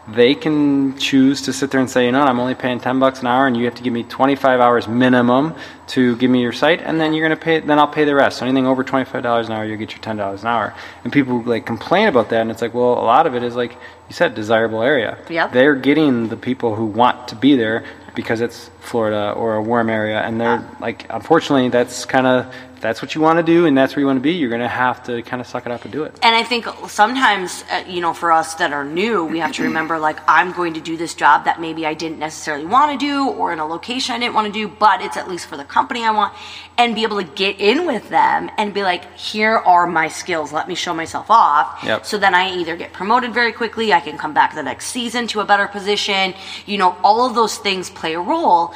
they 0.08 0.34
can 0.34 0.96
choose 0.98 1.42
to 1.42 1.52
sit 1.52 1.70
there 1.70 1.80
and 1.80 1.88
say, 1.88 2.06
you 2.06 2.12
know, 2.12 2.22
I'm 2.22 2.40
only 2.40 2.54
paying 2.54 2.80
ten 2.80 2.98
bucks 2.98 3.20
an 3.20 3.26
hour, 3.26 3.46
and 3.46 3.56
you 3.56 3.64
have 3.66 3.74
to 3.76 3.82
give 3.82 3.92
me 3.92 4.02
25 4.02 4.60
hours 4.60 4.88
minimum 4.88 5.54
to 5.88 6.16
give 6.16 6.30
me 6.30 6.40
your 6.42 6.52
site, 6.52 6.80
and 6.80 7.00
then 7.00 7.12
you're 7.14 7.24
gonna 7.28 7.40
pay. 7.40 7.60
Then 7.60 7.78
I'll 7.78 7.88
pay 7.88 8.04
the 8.04 8.14
rest. 8.14 8.38
So 8.38 8.46
anything 8.46 8.66
over 8.66 8.82
25 8.82 9.22
dollars 9.22 9.46
an 9.48 9.52
hour, 9.52 9.64
you 9.64 9.76
get 9.76 9.92
your 9.92 10.00
10 10.00 10.16
dollars 10.16 10.42
an 10.42 10.48
hour. 10.48 10.74
And 11.04 11.12
people 11.12 11.42
like 11.42 11.66
complain 11.66 12.08
about 12.08 12.30
that, 12.30 12.40
and 12.40 12.50
it's 12.50 12.62
like, 12.62 12.74
well, 12.74 12.94
a 12.94 13.04
lot 13.04 13.26
of 13.26 13.34
it 13.34 13.42
is 13.42 13.54
like 13.56 13.72
you 13.72 14.14
said, 14.14 14.34
desirable 14.34 14.82
area. 14.82 15.18
Yep. 15.28 15.52
They're 15.52 15.76
getting 15.76 16.28
the 16.28 16.36
people 16.36 16.74
who 16.74 16.86
want 16.86 17.28
to 17.28 17.36
be 17.36 17.54
there 17.56 17.84
because 18.14 18.40
it's 18.40 18.70
Florida 18.80 19.32
or 19.32 19.54
a 19.54 19.62
warm 19.62 19.88
area, 19.90 20.20
and 20.20 20.40
they're 20.40 20.68
like, 20.80 21.06
unfortunately, 21.10 21.68
that's 21.68 22.04
kind 22.04 22.26
of 22.26 22.52
that's 22.80 23.02
what 23.02 23.14
you 23.14 23.20
want 23.20 23.38
to 23.38 23.42
do, 23.42 23.66
and 23.66 23.76
that's 23.76 23.94
where 23.94 24.00
you 24.00 24.06
want 24.06 24.16
to 24.16 24.22
be. 24.22 24.32
You're 24.32 24.48
gonna 24.48 24.66
have 24.66 25.02
to 25.04 25.22
kind 25.22 25.40
of 25.42 25.46
suck 25.46 25.66
it 25.66 25.72
up 25.72 25.84
and 25.84 25.92
do 25.92 26.04
it. 26.04 26.18
And 26.22 26.34
I 26.34 26.42
think 26.42 26.66
sometimes, 26.88 27.62
uh, 27.70 27.84
you 27.86 28.00
know, 28.00 28.14
for 28.14 28.32
us 28.32 28.54
that 28.54 28.72
are 28.72 28.86
new, 28.86 29.24
we 29.26 29.38
have 29.38 29.52
to 29.52 29.62
remember 29.64 29.98
like, 29.98 30.18
I'm 30.26 30.52
going 30.52 30.72
to 30.74 30.80
do 30.80 30.96
this 30.96 31.12
job 31.14 31.44
that 31.44 31.60
maybe 31.60 31.84
I 31.84 31.92
didn't 31.92 32.18
necessarily 32.18 32.64
want 32.64 32.98
to 32.98 32.98
do, 32.98 33.28
or 33.28 33.52
in 33.52 33.58
a 33.58 33.66
location 33.66 34.14
I 34.14 34.18
didn't 34.18 34.34
want 34.34 34.46
to 34.46 34.52
do, 34.52 34.66
but 34.66 35.02
it's 35.02 35.18
at 35.18 35.28
least 35.28 35.46
for 35.46 35.58
the 35.58 35.64
company 35.64 36.04
I 36.04 36.10
want, 36.10 36.32
and 36.78 36.94
be 36.94 37.02
able 37.02 37.18
to 37.18 37.28
get 37.34 37.60
in 37.60 37.86
with 37.86 38.08
them 38.08 38.50
and 38.56 38.72
be 38.72 38.82
like, 38.82 39.14
here 39.14 39.56
are 39.56 39.86
my 39.86 40.08
skills. 40.08 40.50
Let 40.50 40.66
me 40.66 40.74
show 40.74 40.94
myself 40.94 41.30
off. 41.30 41.84
Yep. 41.84 42.06
So 42.06 42.16
then 42.16 42.34
I 42.34 42.56
either 42.56 42.76
get 42.76 42.94
promoted 42.94 43.34
very 43.34 43.52
quickly, 43.52 43.92
I 43.92 44.00
can 44.00 44.16
come 44.16 44.32
back 44.32 44.54
the 44.54 44.62
next 44.62 44.86
season 44.86 45.26
to 45.28 45.40
a 45.40 45.44
better 45.44 45.68
position. 45.68 46.32
You 46.64 46.78
know, 46.78 46.96
all 47.04 47.26
of 47.26 47.34
those 47.34 47.58
things 47.58 47.90
play 47.90 48.14
a 48.14 48.20
role. 48.20 48.69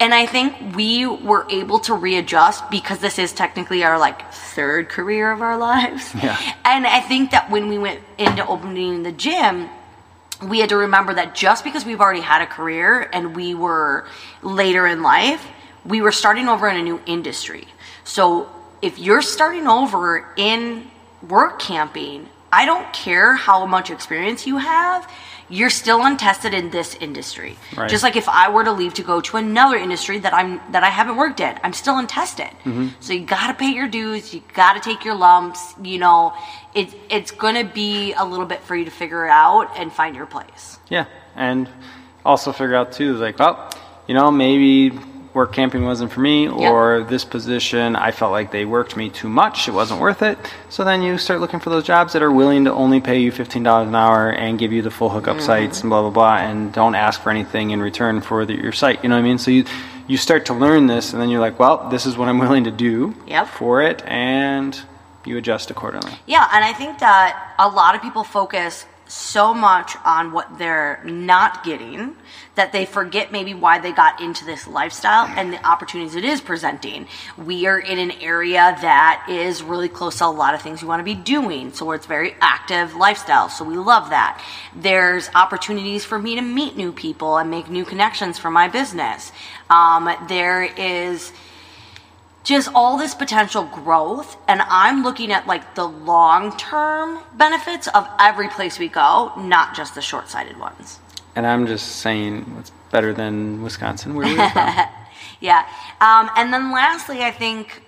And 0.00 0.12
I 0.12 0.26
think 0.26 0.76
we 0.76 1.06
were 1.06 1.46
able 1.50 1.78
to 1.80 1.94
readjust 1.94 2.68
because 2.70 2.98
this 2.98 3.18
is 3.18 3.32
technically 3.32 3.84
our 3.84 3.98
like 3.98 4.32
third 4.32 4.88
career 4.88 5.30
of 5.30 5.40
our 5.40 5.56
lives. 5.70 6.14
Yeah. 6.14 6.38
And 6.64 6.86
I 6.86 7.00
think 7.00 7.30
that 7.30 7.50
when 7.50 7.68
we 7.68 7.78
went 7.78 8.00
into 8.18 8.46
opening 8.46 9.02
the 9.02 9.12
gym, 9.12 9.68
we 10.42 10.58
had 10.60 10.70
to 10.70 10.76
remember 10.76 11.14
that 11.14 11.34
just 11.34 11.64
because 11.64 11.84
we've 11.84 12.00
already 12.00 12.20
had 12.20 12.42
a 12.42 12.46
career 12.46 13.08
and 13.12 13.36
we 13.36 13.54
were 13.54 14.06
later 14.42 14.86
in 14.86 15.02
life, 15.02 15.46
we 15.84 16.00
were 16.00 16.12
starting 16.12 16.48
over 16.48 16.68
in 16.68 16.76
a 16.76 16.82
new 16.82 17.00
industry. 17.06 17.66
So 18.04 18.50
if 18.82 18.98
you're 18.98 19.22
starting 19.22 19.66
over 19.66 20.28
in 20.36 20.90
work 21.26 21.58
camping, 21.58 22.28
I 22.52 22.66
don't 22.66 22.92
care 22.92 23.34
how 23.34 23.66
much 23.66 23.90
experience 23.90 24.46
you 24.46 24.58
have, 24.58 25.10
you're 25.54 25.70
still 25.70 26.04
untested 26.04 26.52
in 26.52 26.70
this 26.70 26.96
industry. 26.96 27.56
Right. 27.76 27.88
Just 27.88 28.02
like 28.02 28.16
if 28.16 28.28
I 28.28 28.50
were 28.50 28.64
to 28.64 28.72
leave 28.72 28.94
to 28.94 29.02
go 29.02 29.20
to 29.20 29.36
another 29.36 29.76
industry 29.76 30.18
that 30.18 30.34
I'm 30.34 30.60
that 30.72 30.82
I 30.82 30.90
haven't 30.90 31.16
worked 31.16 31.38
in, 31.38 31.58
I'm 31.62 31.72
still 31.72 31.96
untested. 31.96 32.50
Mm-hmm. 32.64 32.88
So 32.98 33.12
you 33.12 33.24
got 33.24 33.46
to 33.46 33.54
pay 33.54 33.72
your 33.72 33.86
dues, 33.86 34.34
you 34.34 34.42
got 34.52 34.72
to 34.74 34.80
take 34.80 35.04
your 35.04 35.14
lumps, 35.14 35.74
you 35.80 35.98
know, 35.98 36.34
it 36.74 36.92
it's 37.08 37.30
going 37.30 37.54
to 37.54 37.72
be 37.72 38.12
a 38.14 38.24
little 38.24 38.46
bit 38.46 38.60
for 38.62 38.74
you 38.74 38.84
to 38.84 38.90
figure 38.90 39.26
it 39.26 39.30
out 39.30 39.70
and 39.78 39.92
find 39.92 40.16
your 40.16 40.26
place. 40.26 40.78
Yeah, 40.88 41.06
and 41.36 41.68
also 42.24 42.52
figure 42.52 42.74
out 42.74 42.92
too, 42.92 43.14
like, 43.14 43.38
well, 43.38 43.70
you 44.08 44.14
know, 44.14 44.32
maybe 44.32 44.98
work 45.34 45.52
camping 45.52 45.84
wasn't 45.84 46.12
for 46.12 46.20
me, 46.20 46.48
or 46.48 47.04
this 47.04 47.24
position 47.24 47.96
I 47.96 48.12
felt 48.12 48.30
like 48.30 48.52
they 48.52 48.64
worked 48.64 48.96
me 48.96 49.10
too 49.10 49.28
much; 49.28 49.68
it 49.68 49.72
wasn't 49.72 50.00
worth 50.00 50.22
it. 50.22 50.38
So 50.70 50.84
then 50.84 51.02
you 51.02 51.18
start 51.18 51.40
looking 51.40 51.60
for 51.60 51.70
those 51.70 51.84
jobs 51.84 52.12
that 52.12 52.22
are 52.22 52.32
willing 52.32 52.64
to 52.64 52.72
only 52.72 53.00
pay 53.00 53.18
you 53.18 53.32
fifteen 53.32 53.64
dollars 53.64 53.88
an 53.88 53.94
hour 53.94 54.30
and 54.30 54.58
give 54.58 54.72
you 54.72 54.80
the 54.80 54.90
full 54.90 55.10
hookup 55.10 55.36
mm-hmm. 55.36 55.46
sites 55.46 55.80
and 55.82 55.90
blah 55.90 56.02
blah 56.02 56.10
blah, 56.10 56.36
and 56.36 56.72
don't 56.72 56.94
ask 56.94 57.20
for 57.20 57.30
anything 57.30 57.70
in 57.70 57.82
return 57.82 58.20
for 58.20 58.46
the, 58.46 58.54
your 58.54 58.72
site. 58.72 59.02
You 59.02 59.08
know 59.08 59.16
what 59.16 59.22
I 59.22 59.24
mean? 59.24 59.38
So 59.38 59.50
you 59.50 59.64
you 60.06 60.16
start 60.16 60.46
to 60.46 60.54
learn 60.54 60.86
this, 60.86 61.12
and 61.12 61.20
then 61.20 61.28
you're 61.28 61.40
like, 61.40 61.58
well, 61.58 61.88
this 61.90 62.06
is 62.06 62.16
what 62.16 62.28
I'm 62.28 62.38
willing 62.44 62.64
to 62.64 62.70
do 62.70 63.14
Yep. 63.26 63.48
for 63.48 63.82
it, 63.82 64.02
and 64.06 64.80
you 65.24 65.36
adjust 65.38 65.70
accordingly. 65.70 66.12
Yeah, 66.26 66.48
and 66.52 66.64
I 66.64 66.72
think 66.72 66.98
that 66.98 67.54
a 67.58 67.68
lot 67.68 67.94
of 67.94 68.02
people 68.02 68.24
focus 68.24 68.86
so 69.06 69.52
much 69.52 69.96
on 70.04 70.32
what 70.32 70.58
they're 70.58 71.02
not 71.04 71.64
getting 71.64 72.16
that 72.54 72.72
they 72.72 72.86
forget 72.86 73.32
maybe 73.32 73.52
why 73.52 73.78
they 73.78 73.92
got 73.92 74.20
into 74.20 74.44
this 74.44 74.66
lifestyle 74.66 75.26
and 75.36 75.52
the 75.52 75.66
opportunities 75.66 76.14
it 76.14 76.24
is 76.24 76.40
presenting. 76.40 77.06
We 77.36 77.66
are 77.66 77.78
in 77.78 77.98
an 77.98 78.12
area 78.12 78.76
that 78.80 79.26
is 79.28 79.62
really 79.62 79.88
close 79.88 80.18
to 80.18 80.26
a 80.26 80.28
lot 80.28 80.54
of 80.54 80.62
things 80.62 80.80
you 80.80 80.88
want 80.88 81.00
to 81.00 81.04
be 81.04 81.14
doing, 81.14 81.72
so 81.72 81.90
it's 81.92 82.06
very 82.06 82.34
active 82.40 82.94
lifestyle. 82.94 83.48
So 83.48 83.64
we 83.64 83.76
love 83.76 84.10
that. 84.10 84.42
There's 84.74 85.28
opportunities 85.34 86.04
for 86.04 86.18
me 86.18 86.36
to 86.36 86.42
meet 86.42 86.76
new 86.76 86.92
people 86.92 87.38
and 87.38 87.50
make 87.50 87.68
new 87.68 87.84
connections 87.84 88.38
for 88.38 88.50
my 88.50 88.68
business. 88.68 89.32
Um, 89.68 90.10
there 90.28 90.62
is 90.62 91.32
just 92.44 92.68
all 92.74 92.98
this 92.98 93.14
potential 93.14 93.64
growth 93.64 94.36
and 94.48 94.62
i'm 94.68 95.02
looking 95.02 95.32
at 95.32 95.46
like 95.46 95.74
the 95.74 95.84
long 95.84 96.56
term 96.56 97.18
benefits 97.36 97.88
of 97.88 98.06
every 98.20 98.48
place 98.48 98.78
we 98.78 98.88
go 98.88 99.32
not 99.38 99.74
just 99.74 99.94
the 99.94 100.02
short 100.02 100.28
sighted 100.28 100.58
ones 100.58 101.00
And 101.36 101.46
I'm 101.46 101.66
just 101.66 101.96
saying, 101.96 102.44
it's 102.60 102.70
better 102.92 103.12
than 103.12 103.60
Wisconsin, 103.64 104.14
where 104.14 104.28
we're 104.28 104.50
from. 104.50 104.72
yeah 105.40 105.66
um, 106.00 106.30
and 106.36 106.52
then 106.52 106.70
lastly 106.72 107.22
i 107.22 107.30
think 107.32 107.82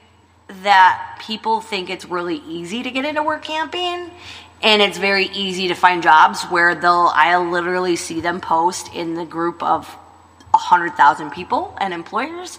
that 0.64 1.18
people 1.28 1.60
think 1.60 1.90
it's 1.90 2.04
really 2.06 2.38
easy 2.58 2.82
to 2.82 2.90
get 2.90 3.04
into 3.04 3.22
work 3.22 3.42
camping 3.42 4.10
and 4.62 4.80
it's 4.82 4.98
very 4.98 5.26
easy 5.44 5.68
to 5.68 5.74
find 5.74 6.02
jobs 6.02 6.42
where 6.44 6.74
they'll 6.74 7.10
i 7.14 7.36
literally 7.36 7.96
see 7.96 8.20
them 8.20 8.40
post 8.40 8.92
in 8.94 9.14
the 9.14 9.24
group 9.24 9.62
of 9.62 9.86
100000 10.52 11.30
people 11.30 11.76
and 11.80 11.92
employers 11.94 12.58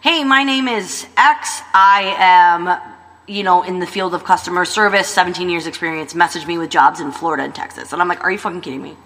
hey 0.00 0.24
my 0.24 0.44
name 0.44 0.68
is 0.68 1.06
x 1.16 1.60
i 1.74 2.14
am 2.18 2.80
you 3.26 3.42
know 3.42 3.62
in 3.62 3.78
the 3.78 3.86
field 3.86 4.14
of 4.14 4.24
customer 4.24 4.64
service 4.64 5.08
17 5.08 5.48
years 5.48 5.66
experience 5.66 6.14
message 6.14 6.46
me 6.46 6.56
with 6.58 6.70
jobs 6.70 7.00
in 7.00 7.10
florida 7.12 7.42
and 7.42 7.54
texas 7.54 7.92
and 7.92 8.00
i'm 8.00 8.08
like 8.08 8.22
are 8.22 8.30
you 8.30 8.38
fucking 8.38 8.60
kidding 8.60 8.82
me 8.82 8.96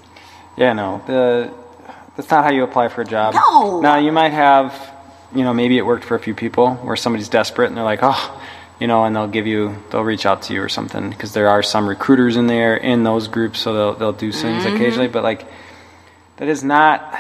Yeah, 0.57 0.74
no, 0.74 1.02
the 1.07 1.52
that's 2.16 2.31
not 2.31 2.44
how 2.44 2.50
you 2.50 2.62
apply 2.62 2.88
for 2.88 3.00
a 3.00 3.05
job. 3.07 3.35
No. 3.35 3.81
Now 3.81 3.96
you 3.96 4.12
might 4.12 4.33
have, 4.33 4.74
you 5.35 5.44
know, 5.44 5.55
maybe 5.55 5.78
it 5.78 5.87
worked 5.87 6.05
for 6.05 6.14
a 6.14 6.20
few 6.20 6.35
people 6.35 6.74
where 6.76 6.94
somebody's 6.96 7.31
desperate 7.31 7.68
and 7.68 7.76
they're 7.76 7.85
like, 7.85 8.00
oh, 8.02 8.42
you 8.78 8.87
know, 8.87 9.05
and 9.05 9.16
they'll 9.16 9.28
give 9.28 9.46
you, 9.46 9.74
they'll 9.90 10.05
reach 10.05 10.26
out 10.26 10.42
to 10.42 10.52
you 10.52 10.62
or 10.62 10.68
something 10.68 11.09
because 11.09 11.33
there 11.33 11.48
are 11.48 11.62
some 11.62 11.88
recruiters 11.88 12.37
in 12.37 12.48
there 12.48 12.76
in 12.76 13.02
those 13.02 13.28
groups, 13.28 13.61
so 13.61 13.72
they'll 13.72 13.94
they'll 13.94 14.12
do 14.12 14.31
things 14.31 14.64
mm-hmm. 14.64 14.76
occasionally. 14.76 15.09
But 15.09 15.22
like, 15.22 15.46
that 16.37 16.48
is 16.48 16.62
not. 16.62 17.18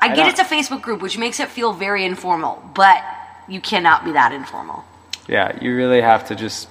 I, 0.00 0.10
I 0.10 0.14
get 0.14 0.28
it's 0.28 0.40
a 0.40 0.44
facebook 0.44 0.82
group 0.82 1.02
which 1.02 1.18
makes 1.18 1.40
it 1.40 1.48
feel 1.48 1.72
very 1.72 2.04
informal 2.04 2.62
but 2.74 3.02
you 3.48 3.60
cannot 3.60 4.04
be 4.04 4.12
that 4.12 4.32
informal 4.32 4.84
Yeah, 5.28 5.58
you 5.60 5.74
really 5.76 6.00
have 6.00 6.26
to 6.28 6.34
just 6.34 6.68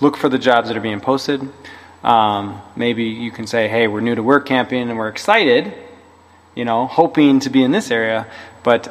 look 0.00 0.16
for 0.16 0.28
the 0.28 0.38
jobs 0.38 0.68
that 0.68 0.76
are 0.76 0.80
being 0.80 1.00
posted. 1.00 1.40
Um, 2.04 2.60
maybe 2.76 3.04
you 3.04 3.32
can 3.32 3.46
say, 3.48 3.66
hey, 3.68 3.88
we're 3.88 4.00
new 4.00 4.14
to 4.14 4.22
work 4.22 4.46
camping 4.46 4.88
and 4.88 4.96
we're 4.96 5.08
excited, 5.08 5.72
you 6.54 6.64
know, 6.64 6.86
hoping 6.86 7.40
to 7.40 7.50
be 7.50 7.62
in 7.64 7.72
this 7.72 7.90
area. 7.90 8.26
But 8.62 8.88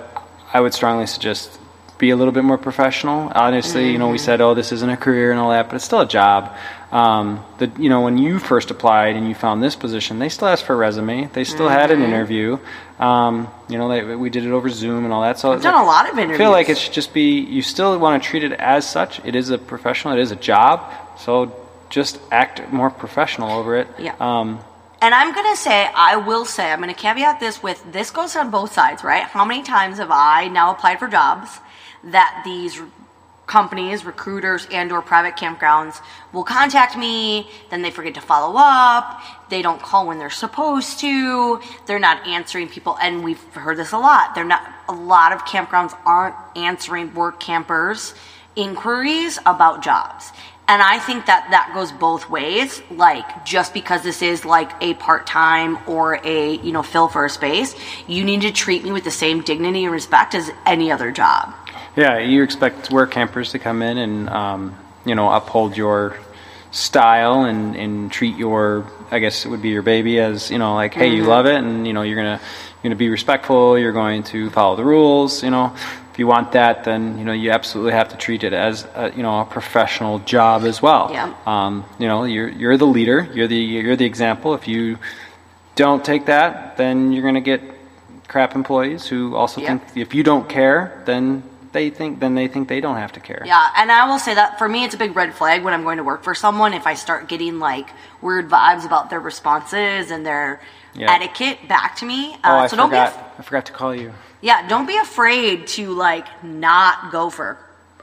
I 0.54 0.60
would 0.60 0.74
strongly 0.74 1.08
suggest 1.08 1.58
be 1.98 2.10
a 2.10 2.16
little 2.16 2.34
bit 2.34 2.44
more 2.44 2.58
professional. 2.58 3.32
Honestly, 3.34 3.92
you 3.92 3.98
know, 3.98 4.10
we 4.10 4.18
said, 4.18 4.42
oh, 4.42 4.54
this 4.54 4.72
isn't 4.72 4.90
a 4.90 4.98
career 4.98 5.32
and 5.32 5.40
all 5.40 5.52
that, 5.52 5.68
but 5.68 5.76
it's 5.76 5.86
still 5.86 6.02
a 6.02 6.08
job. 6.08 6.56
Um, 6.92 7.44
the, 7.58 7.72
you 7.80 7.90
know, 7.90 8.02
when 8.02 8.18
you 8.18 8.40
first 8.40 8.72
applied 8.72 9.16
and 9.16 9.28
you 9.28 9.36
found 9.36 9.64
this 9.64 9.76
position, 9.76 10.20
they 10.20 10.30
still 10.30 10.48
asked 10.48 10.66
for 10.66 10.74
a 10.74 10.78
resume. 10.78 11.28
They 11.28 11.44
still 11.44 11.70
had 11.70 11.92
an 11.92 12.02
interview. 12.02 12.58
Um, 13.00 13.48
you 13.68 13.78
know, 13.78 13.90
they, 13.90 14.16
we 14.16 14.30
did 14.30 14.46
it 14.46 14.52
over 14.52 14.70
Zoom 14.70 15.04
and 15.04 15.14
all 15.14 15.22
that. 15.22 15.40
So 15.40 15.52
I've 15.52 15.62
done 15.62 15.82
a 15.82 15.86
lot 15.86 16.10
of 16.10 16.18
I 16.18 16.38
feel 16.38 16.52
like 16.52 16.70
it 16.70 16.78
should 16.78 16.94
just 16.94 17.14
be 17.14 17.40
you 17.40 17.62
still 17.62 17.98
want 18.00 18.22
to 18.22 18.30
treat 18.30 18.44
it 18.44 18.54
as 18.54 18.90
such. 18.90 19.20
It 19.26 19.36
is 19.36 19.50
a 19.50 19.58
professional. 19.58 20.18
It 20.18 20.22
is 20.22 20.32
a 20.32 20.38
job. 20.38 20.94
So 21.18 21.56
just 21.90 22.20
act 22.32 22.72
more 22.72 22.90
professional 22.90 23.52
over 23.52 23.78
it. 23.78 23.88
Yeah. 23.98 24.16
Um, 24.20 24.60
And 25.02 25.14
I'm 25.14 25.34
going 25.34 25.50
to 25.54 25.58
say, 25.58 25.90
I 25.94 26.18
will 26.18 26.46
say, 26.46 26.72
I'm 26.72 26.82
going 26.82 26.94
to 26.94 27.00
caveat 27.00 27.40
this 27.40 27.62
with 27.62 27.84
this 27.92 28.12
goes 28.12 28.36
on 28.36 28.52
both 28.52 28.74
sides, 28.74 29.04
right? 29.04 29.24
How 29.24 29.46
many 29.46 29.64
times 29.64 29.98
have 29.98 30.12
I 30.12 30.48
now 30.48 30.72
applied 30.72 31.00
for 31.00 31.08
jobs 31.08 31.60
that 32.06 32.42
these 32.46 32.82
companies, 33.48 34.06
recruiters, 34.06 34.68
and 34.72 34.92
or 34.92 35.02
private 35.02 35.36
campgrounds 35.36 36.02
will 36.34 36.44
contact 36.44 36.98
me, 36.98 37.48
then 37.70 37.82
they 37.82 37.92
forget 37.92 38.16
to 38.16 38.22
follow 38.22 38.56
up, 38.58 39.22
they 39.50 39.62
don't 39.62 39.82
call 39.82 40.08
when 40.08 40.18
they're 40.18 40.30
supposed 40.30 41.00
to, 41.00 41.60
they're 41.86 42.00
not 42.00 42.26
answering 42.26 42.68
people, 42.68 42.98
and 43.02 43.24
we've 43.24 43.42
heard 43.54 43.78
this 43.78 43.92
a 43.92 43.98
lot. 43.98 44.34
They're 44.34 44.44
not, 44.44 44.74
a 44.90 44.94
lot 44.94 45.32
of 45.32 45.46
campgrounds 45.46 45.96
aren't 46.06 46.36
answering 46.56 47.14
work 47.14 47.40
campers 47.40 48.16
inquiries 48.56 49.38
about 49.46 49.84
jobs. 49.84 50.32
And 50.68 50.82
I 50.82 50.98
think 50.98 51.28
that 51.28 51.48
that 51.52 51.72
goes 51.76 51.92
both 51.92 52.28
ways. 52.28 52.82
Like, 52.90 53.46
just 53.46 53.74
because 53.74 54.02
this 54.02 54.24
is 54.24 54.46
like 54.46 54.72
a 54.82 54.96
part 54.96 55.28
time 55.28 55.78
or 55.88 56.20
a, 56.24 56.56
you 56.58 56.72
know, 56.72 56.82
fill 56.82 57.08
for 57.08 57.26
a 57.26 57.30
space, 57.30 57.76
you 58.08 58.24
need 58.24 58.42
to 58.42 58.52
treat 58.52 58.84
me 58.84 58.92
with 58.92 59.04
the 59.04 59.12
same 59.12 59.42
dignity 59.42 59.84
and 59.84 59.94
respect 59.94 60.34
as 60.34 60.50
any 60.66 60.92
other 60.92 61.12
job. 61.12 61.54
Yeah, 61.96 62.20
you 62.20 62.44
expect 62.44 62.92
work 62.92 63.12
campers 63.12 63.52
to 63.52 63.60
come 63.60 63.82
in 63.82 63.98
and 63.98 64.30
um, 64.30 64.76
you 65.06 65.16
know 65.16 65.32
uphold 65.32 65.78
your 65.78 66.18
style 66.72 67.44
and, 67.46 67.76
and 67.76 68.12
treat 68.12 68.36
your 68.36 68.86
I 69.12 69.20
guess 69.20 69.46
it 69.46 69.50
would 69.50 69.62
be 69.62 69.70
your 69.70 69.82
baby 69.82 70.20
as 70.20 70.52
you 70.52 70.58
know 70.58 70.76
like 70.76 70.94
hey 70.94 71.08
you 71.16 71.24
love 71.24 71.46
it 71.46 71.56
and 71.56 71.88
you 71.88 71.94
know 71.94 72.02
you're 72.02 72.18
gonna 72.18 72.40
you're 72.42 72.84
gonna 72.84 72.96
be 72.98 73.08
respectful 73.10 73.80
you're 73.80 73.94
going 73.94 74.24
to 74.24 74.50
follow 74.50 74.76
the 74.76 74.84
rules 74.84 75.42
you 75.42 75.52
know 75.52 75.74
if 76.12 76.20
you 76.20 76.28
want 76.28 76.52
that 76.52 76.84
then 76.84 77.18
you 77.18 77.24
know 77.24 77.32
you 77.32 77.52
absolutely 77.52 77.94
have 77.94 78.10
to 78.10 78.18
treat 78.18 78.44
it 78.44 78.52
as 78.52 78.86
a, 78.96 79.12
you 79.16 79.24
know 79.24 79.40
a 79.42 79.46
professional 79.46 80.20
job 80.20 80.64
as 80.64 80.82
well 80.82 81.10
Yeah. 81.14 81.34
um, 81.46 81.86
you 81.98 82.08
know 82.10 82.26
you're 82.26 82.50
you're 82.50 82.76
the 82.78 82.88
leader 82.88 83.30
you're 83.34 83.48
the 83.48 83.56
you're 83.56 83.96
the 83.96 84.06
example 84.06 84.54
if 84.54 84.68
you 84.68 84.98
don't 85.76 86.04
take 86.04 86.26
that 86.26 86.76
then 86.76 87.14
you're 87.14 87.24
gonna 87.24 87.40
get 87.40 87.62
crap 88.28 88.54
employees 88.54 89.08
who 89.08 89.34
also 89.36 89.62
Yeah. 89.62 89.78
think 89.78 89.96
if 89.96 90.14
you 90.14 90.24
don't 90.24 90.50
care 90.50 91.02
then 91.06 91.42
they 91.76 91.88
think 91.90 92.20
then 92.24 92.34
they 92.40 92.48
think 92.48 92.64
they 92.74 92.82
don't 92.86 93.00
have 93.06 93.12
to 93.18 93.20
care 93.20 93.42
Yeah, 93.46 93.70
and 93.78 93.92
I 93.92 94.08
will 94.10 94.20
say 94.28 94.34
that 94.42 94.58
for 94.60 94.68
me, 94.74 94.80
it's 94.86 94.96
a 94.96 95.02
big 95.06 95.16
red 95.16 95.32
flag 95.40 95.64
when 95.66 95.74
I'm 95.76 95.84
going 95.84 95.98
to 96.04 96.08
work 96.12 96.24
for 96.24 96.34
someone 96.46 96.74
if 96.74 96.86
I 96.88 96.96
start 97.06 97.22
getting 97.34 97.60
like 97.60 97.88
weird 98.22 98.50
vibes 98.50 98.86
about 98.86 99.10
their 99.12 99.20
responses 99.32 100.10
and 100.14 100.26
their 100.26 100.48
Yeah. 101.02 101.14
etiquette 101.14 101.60
back 101.68 101.98
to 102.00 102.06
me. 102.06 102.20
Uh, 102.36 102.38
oh 102.46 102.56
I 102.64 102.68
so 102.68 102.76
don't 102.78 102.90
forgot 102.90 103.14
be, 103.14 103.20
af- 103.20 103.40
I 103.40 103.42
forgot 103.50 103.66
to 103.68 103.74
call 103.74 103.94
you 103.94 104.14
yeah, 104.42 104.68
don't 104.68 104.86
be 104.86 104.98
afraid 104.98 105.68
to 105.76 105.84
like 105.92 106.28
not 106.44 107.12
go 107.12 107.30
for 107.30 107.58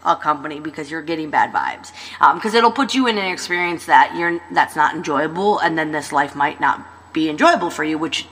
a 0.04 0.16
company 0.16 0.58
because 0.58 0.90
you're 0.90 1.06
getting 1.12 1.30
bad 1.30 1.52
vibes. 1.52 1.92
Because 2.34 2.54
it'll 2.54 2.72
put 2.82 2.94
you 2.94 3.06
in 3.06 3.16
an 3.16 3.30
experience 3.32 3.86
that 3.86 4.16
you're 4.18 4.40
that's 4.50 4.74
not 4.74 4.94
enjoyable, 4.96 5.60
and 5.60 5.78
then 5.78 5.92
this 5.92 6.10
life 6.10 6.34
might 6.34 6.60
not 6.60 6.76
be 7.12 7.28
enjoyable 7.28 7.70
for 7.70 7.84
you, 7.84 7.96
which 7.96 8.26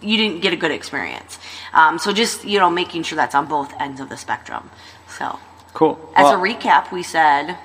you 0.00 0.16
didn't 0.16 0.40
get 0.40 0.52
a 0.52 0.56
good 0.56 0.70
experience. 0.70 1.38
Um, 1.72 1.98
so 1.98 2.12
just 2.12 2.44
you 2.44 2.58
know 2.58 2.70
making 2.70 3.02
sure 3.04 3.16
that's 3.16 3.34
on 3.34 3.46
both 3.46 3.72
ends 3.80 4.00
of 4.00 4.08
the 4.08 4.16
spectrum. 4.16 4.70
So. 5.18 5.38
cool 5.74 5.98
As 6.16 6.24
Well, 6.24 6.40
a 6.40 6.48
recap, 6.48 6.92
we 6.92 7.02
said 7.02 7.56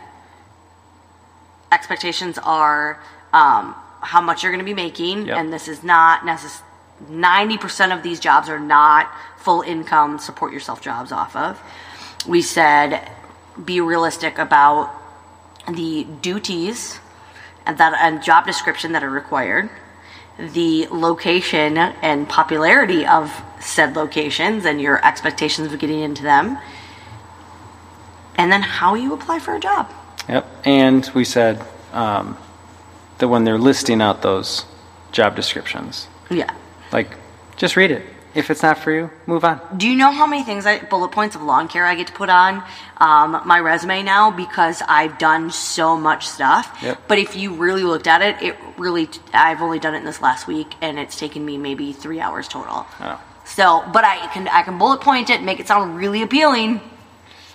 expectations 1.71 2.37
are 2.43 3.01
um, 3.33 3.75
how 4.01 4.21
much 4.21 4.43
you're 4.43 4.51
going 4.51 4.59
to 4.63 4.65
be 4.65 4.73
making, 4.73 5.27
Yep. 5.27 5.37
and 5.37 5.53
this 5.53 5.67
is 5.67 5.83
not 5.83 6.25
necessarily. 6.25 6.69
90% 7.09 7.93
of 7.95 8.01
these 8.03 8.19
jobs 8.19 8.47
are 8.47 8.59
not 8.59 9.11
full 9.37 9.61
income 9.61 10.19
support 10.19 10.53
yourself 10.53 10.79
jobs 10.81 11.11
off 11.11 11.35
of. 11.35 11.59
We 12.27 12.41
said 12.41 13.09
be 13.65 13.81
realistic 13.81 14.37
about 14.37 14.89
the 15.67 16.05
duties 16.21 16.99
and 17.65 17.77
that 17.77 17.93
and 17.99 18.23
job 18.23 18.45
description 18.45 18.93
that 18.93 19.03
are 19.03 19.09
required, 19.09 19.69
the 20.37 20.87
location 20.87 21.77
and 21.77 22.27
popularity 22.27 23.05
of 23.05 23.31
said 23.59 23.95
locations 23.95 24.65
and 24.65 24.81
your 24.81 25.03
expectations 25.05 25.71
of 25.71 25.79
getting 25.79 25.99
into 25.99 26.23
them, 26.23 26.57
and 28.35 28.51
then 28.51 28.61
how 28.61 28.95
you 28.95 29.13
apply 29.13 29.39
for 29.39 29.55
a 29.55 29.59
job. 29.59 29.91
Yep. 30.27 30.47
And 30.65 31.09
we 31.13 31.23
said 31.23 31.63
um, 31.91 32.37
that 33.19 33.27
when 33.27 33.43
they're 33.43 33.57
listing 33.57 34.01
out 34.01 34.21
those 34.21 34.65
job 35.11 35.35
descriptions, 35.35 36.07
Yeah. 36.29 36.51
like 36.91 37.15
just 37.55 37.75
read 37.75 37.91
it. 37.91 38.03
If 38.35 38.49
it's 38.49 38.63
not 38.63 38.79
for 38.79 38.91
you, 38.91 39.11
move 39.27 39.43
on. 39.43 39.61
Do 39.77 39.87
you 39.87 39.95
know 39.95 40.11
how 40.11 40.25
many 40.25 40.43
things 40.43 40.65
I 40.65 40.79
bullet 40.79 41.11
points 41.11 41.35
of 41.35 41.43
lawn 41.43 41.67
care 41.67 41.85
I 41.85 41.93
get 41.95 42.07
to 42.07 42.13
put 42.13 42.29
on 42.29 42.63
um, 42.97 43.41
my 43.45 43.59
resume 43.59 44.01
now 44.01 44.31
because 44.31 44.81
I've 44.87 45.17
done 45.19 45.51
so 45.51 45.97
much 45.97 46.27
stuff. 46.27 46.79
Yep. 46.81 47.07
But 47.07 47.19
if 47.19 47.35
you 47.35 47.53
really 47.53 47.83
looked 47.83 48.07
at 48.07 48.21
it, 48.21 48.41
it 48.41 48.55
really 48.77 49.09
I've 49.33 49.61
only 49.61 49.79
done 49.79 49.93
it 49.93 49.99
in 49.99 50.05
this 50.05 50.21
last 50.21 50.47
week, 50.47 50.73
and 50.81 50.97
it's 50.97 51.17
taken 51.17 51.45
me 51.45 51.57
maybe 51.57 51.93
three 51.93 52.19
hours 52.19 52.47
total. 52.47 52.87
Oh. 52.99 53.21
So, 53.45 53.83
but 53.93 54.03
I 54.03 54.27
can 54.27 54.47
I 54.47 54.63
can 54.63 54.77
bullet 54.77 55.01
point 55.01 55.29
it, 55.29 55.43
make 55.43 55.59
it 55.59 55.67
sound 55.67 55.97
really 55.97 56.21
appealing. 56.21 56.81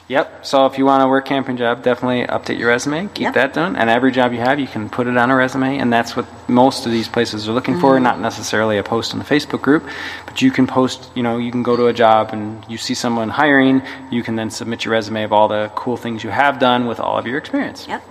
Yep. 0.09 0.47
So 0.47 0.65
if 0.65 0.79
you 0.79 0.87
want 0.87 1.03
to 1.03 1.09
work 1.09 1.27
camping 1.27 1.59
job, 1.59 1.83
definitely 1.83 2.27
update 2.27 2.59
your 2.59 2.69
resume. 2.69 3.09
Keep 3.09 3.25
Yep. 3.25 3.35
that 3.35 3.53
done. 3.53 3.77
And 3.77 3.91
every 3.91 4.11
job 4.11 4.33
you 4.33 4.39
have, 4.41 4.59
you 4.59 4.67
can 4.67 4.89
put 4.89 5.07
it 5.07 5.17
on 5.19 5.31
a 5.31 5.37
resume. 5.37 5.79
And 5.79 5.93
that's 5.93 6.17
what 6.17 6.27
most 6.49 6.87
of 6.87 6.93
these 6.93 7.09
places 7.09 7.47
are 7.47 7.53
looking 7.53 7.75
Mm-hmm. 7.75 7.81
for. 7.83 8.01
Not 8.01 8.19
necessarily 8.19 8.79
a 8.79 8.83
post 8.83 9.13
in 9.13 9.19
the 9.19 9.25
Facebook 9.27 9.61
group, 9.61 9.85
but 10.25 10.41
you 10.41 10.51
can 10.51 10.67
post. 10.67 11.11
You 11.15 11.23
know, 11.23 11.37
you 11.37 11.51
can 11.51 11.63
go 11.63 11.77
to 11.77 11.89
a 11.89 11.93
job 11.93 12.31
and 12.33 12.65
you 12.71 12.79
see 12.79 12.95
someone 12.95 13.29
hiring. 13.29 13.83
You 14.11 14.23
can 14.23 14.35
then 14.37 14.51
submit 14.51 14.85
your 14.87 14.93
resume 14.93 15.25
of 15.25 15.33
all 15.35 15.47
the 15.49 15.71
cool 15.75 15.99
things 15.99 16.25
you 16.25 16.31
have 16.31 16.59
done 16.59 16.87
with 16.87 17.01
all 17.01 17.19
of 17.19 17.27
your 17.27 17.37
experience. 17.37 17.87
Yep. 17.87 18.03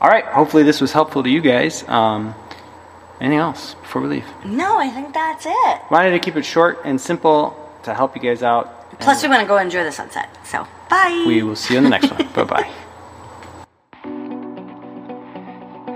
All 0.00 0.08
right. 0.08 0.24
Hopefully 0.24 0.62
this 0.62 0.80
was 0.80 0.92
helpful 0.92 1.24
to 1.24 1.28
you 1.30 1.40
guys. 1.40 1.82
Um, 1.88 2.36
anything 3.20 3.38
else 3.40 3.74
before 3.74 4.02
we 4.02 4.08
leave? 4.08 4.26
No, 4.44 4.78
I 4.78 4.88
think 4.88 5.12
that's 5.12 5.46
it. 5.46 5.80
Wanted 5.90 6.12
to 6.12 6.20
keep 6.20 6.36
it 6.36 6.44
short 6.44 6.82
and 6.84 7.00
simple 7.00 7.56
to 7.82 7.92
help 7.92 8.14
you 8.14 8.22
guys 8.22 8.42
out. 8.44 8.73
Plus, 9.00 9.22
we 9.22 9.28
want 9.28 9.40
to 9.42 9.46
go 9.46 9.58
enjoy 9.58 9.84
the 9.84 9.92
sunset. 9.92 10.28
So, 10.44 10.66
bye. 10.88 11.24
We 11.26 11.42
will 11.42 11.56
see 11.56 11.74
you 11.74 11.78
in 11.78 11.84
the 11.84 11.90
next 11.90 12.10
one. 12.10 12.26
Bye 12.34 12.44
bye. 12.44 12.84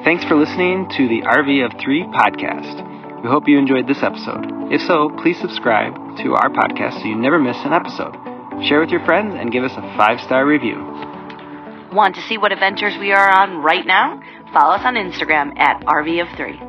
Thanks 0.05 0.25
for 0.25 0.37
listening 0.37 0.89
to 0.97 1.09
the 1.09 1.23
RV 1.23 1.67
of 1.67 1.81
Three 1.81 2.05
podcast. 2.05 3.23
We 3.23 3.29
hope 3.29 3.49
you 3.49 3.59
enjoyed 3.59 3.87
this 3.87 4.03
episode. 4.03 4.73
If 4.73 4.81
so, 4.83 5.11
please 5.23 5.39
subscribe 5.39 5.93
to 6.19 6.35
our 6.35 6.49
podcast 6.51 7.01
so 7.01 7.05
you 7.07 7.17
never 7.17 7.39
miss 7.39 7.57
an 7.65 7.73
episode. 7.73 8.15
Share 8.65 8.81
with 8.81 8.91
your 8.91 9.05
friends 9.05 9.35
and 9.35 9.53
give 9.53 9.65
us 9.65 9.73
a 9.73 9.83
five 9.97 10.21
star 10.21 10.47
review. 10.47 10.77
Want 11.93 12.15
to 12.15 12.23
see 12.23 12.39
what 12.39 12.53
adventures 12.53 12.97
we 12.99 13.13
are 13.13 13.31
on 13.31 13.63
right 13.63 13.87
now? 13.87 14.23
Follow 14.53 14.75
us 14.75 14.85
on 14.85 14.95
Instagram 14.95 15.59
at 15.59 15.81
RV 15.85 16.23
of 16.23 16.37
Three. 16.37 16.61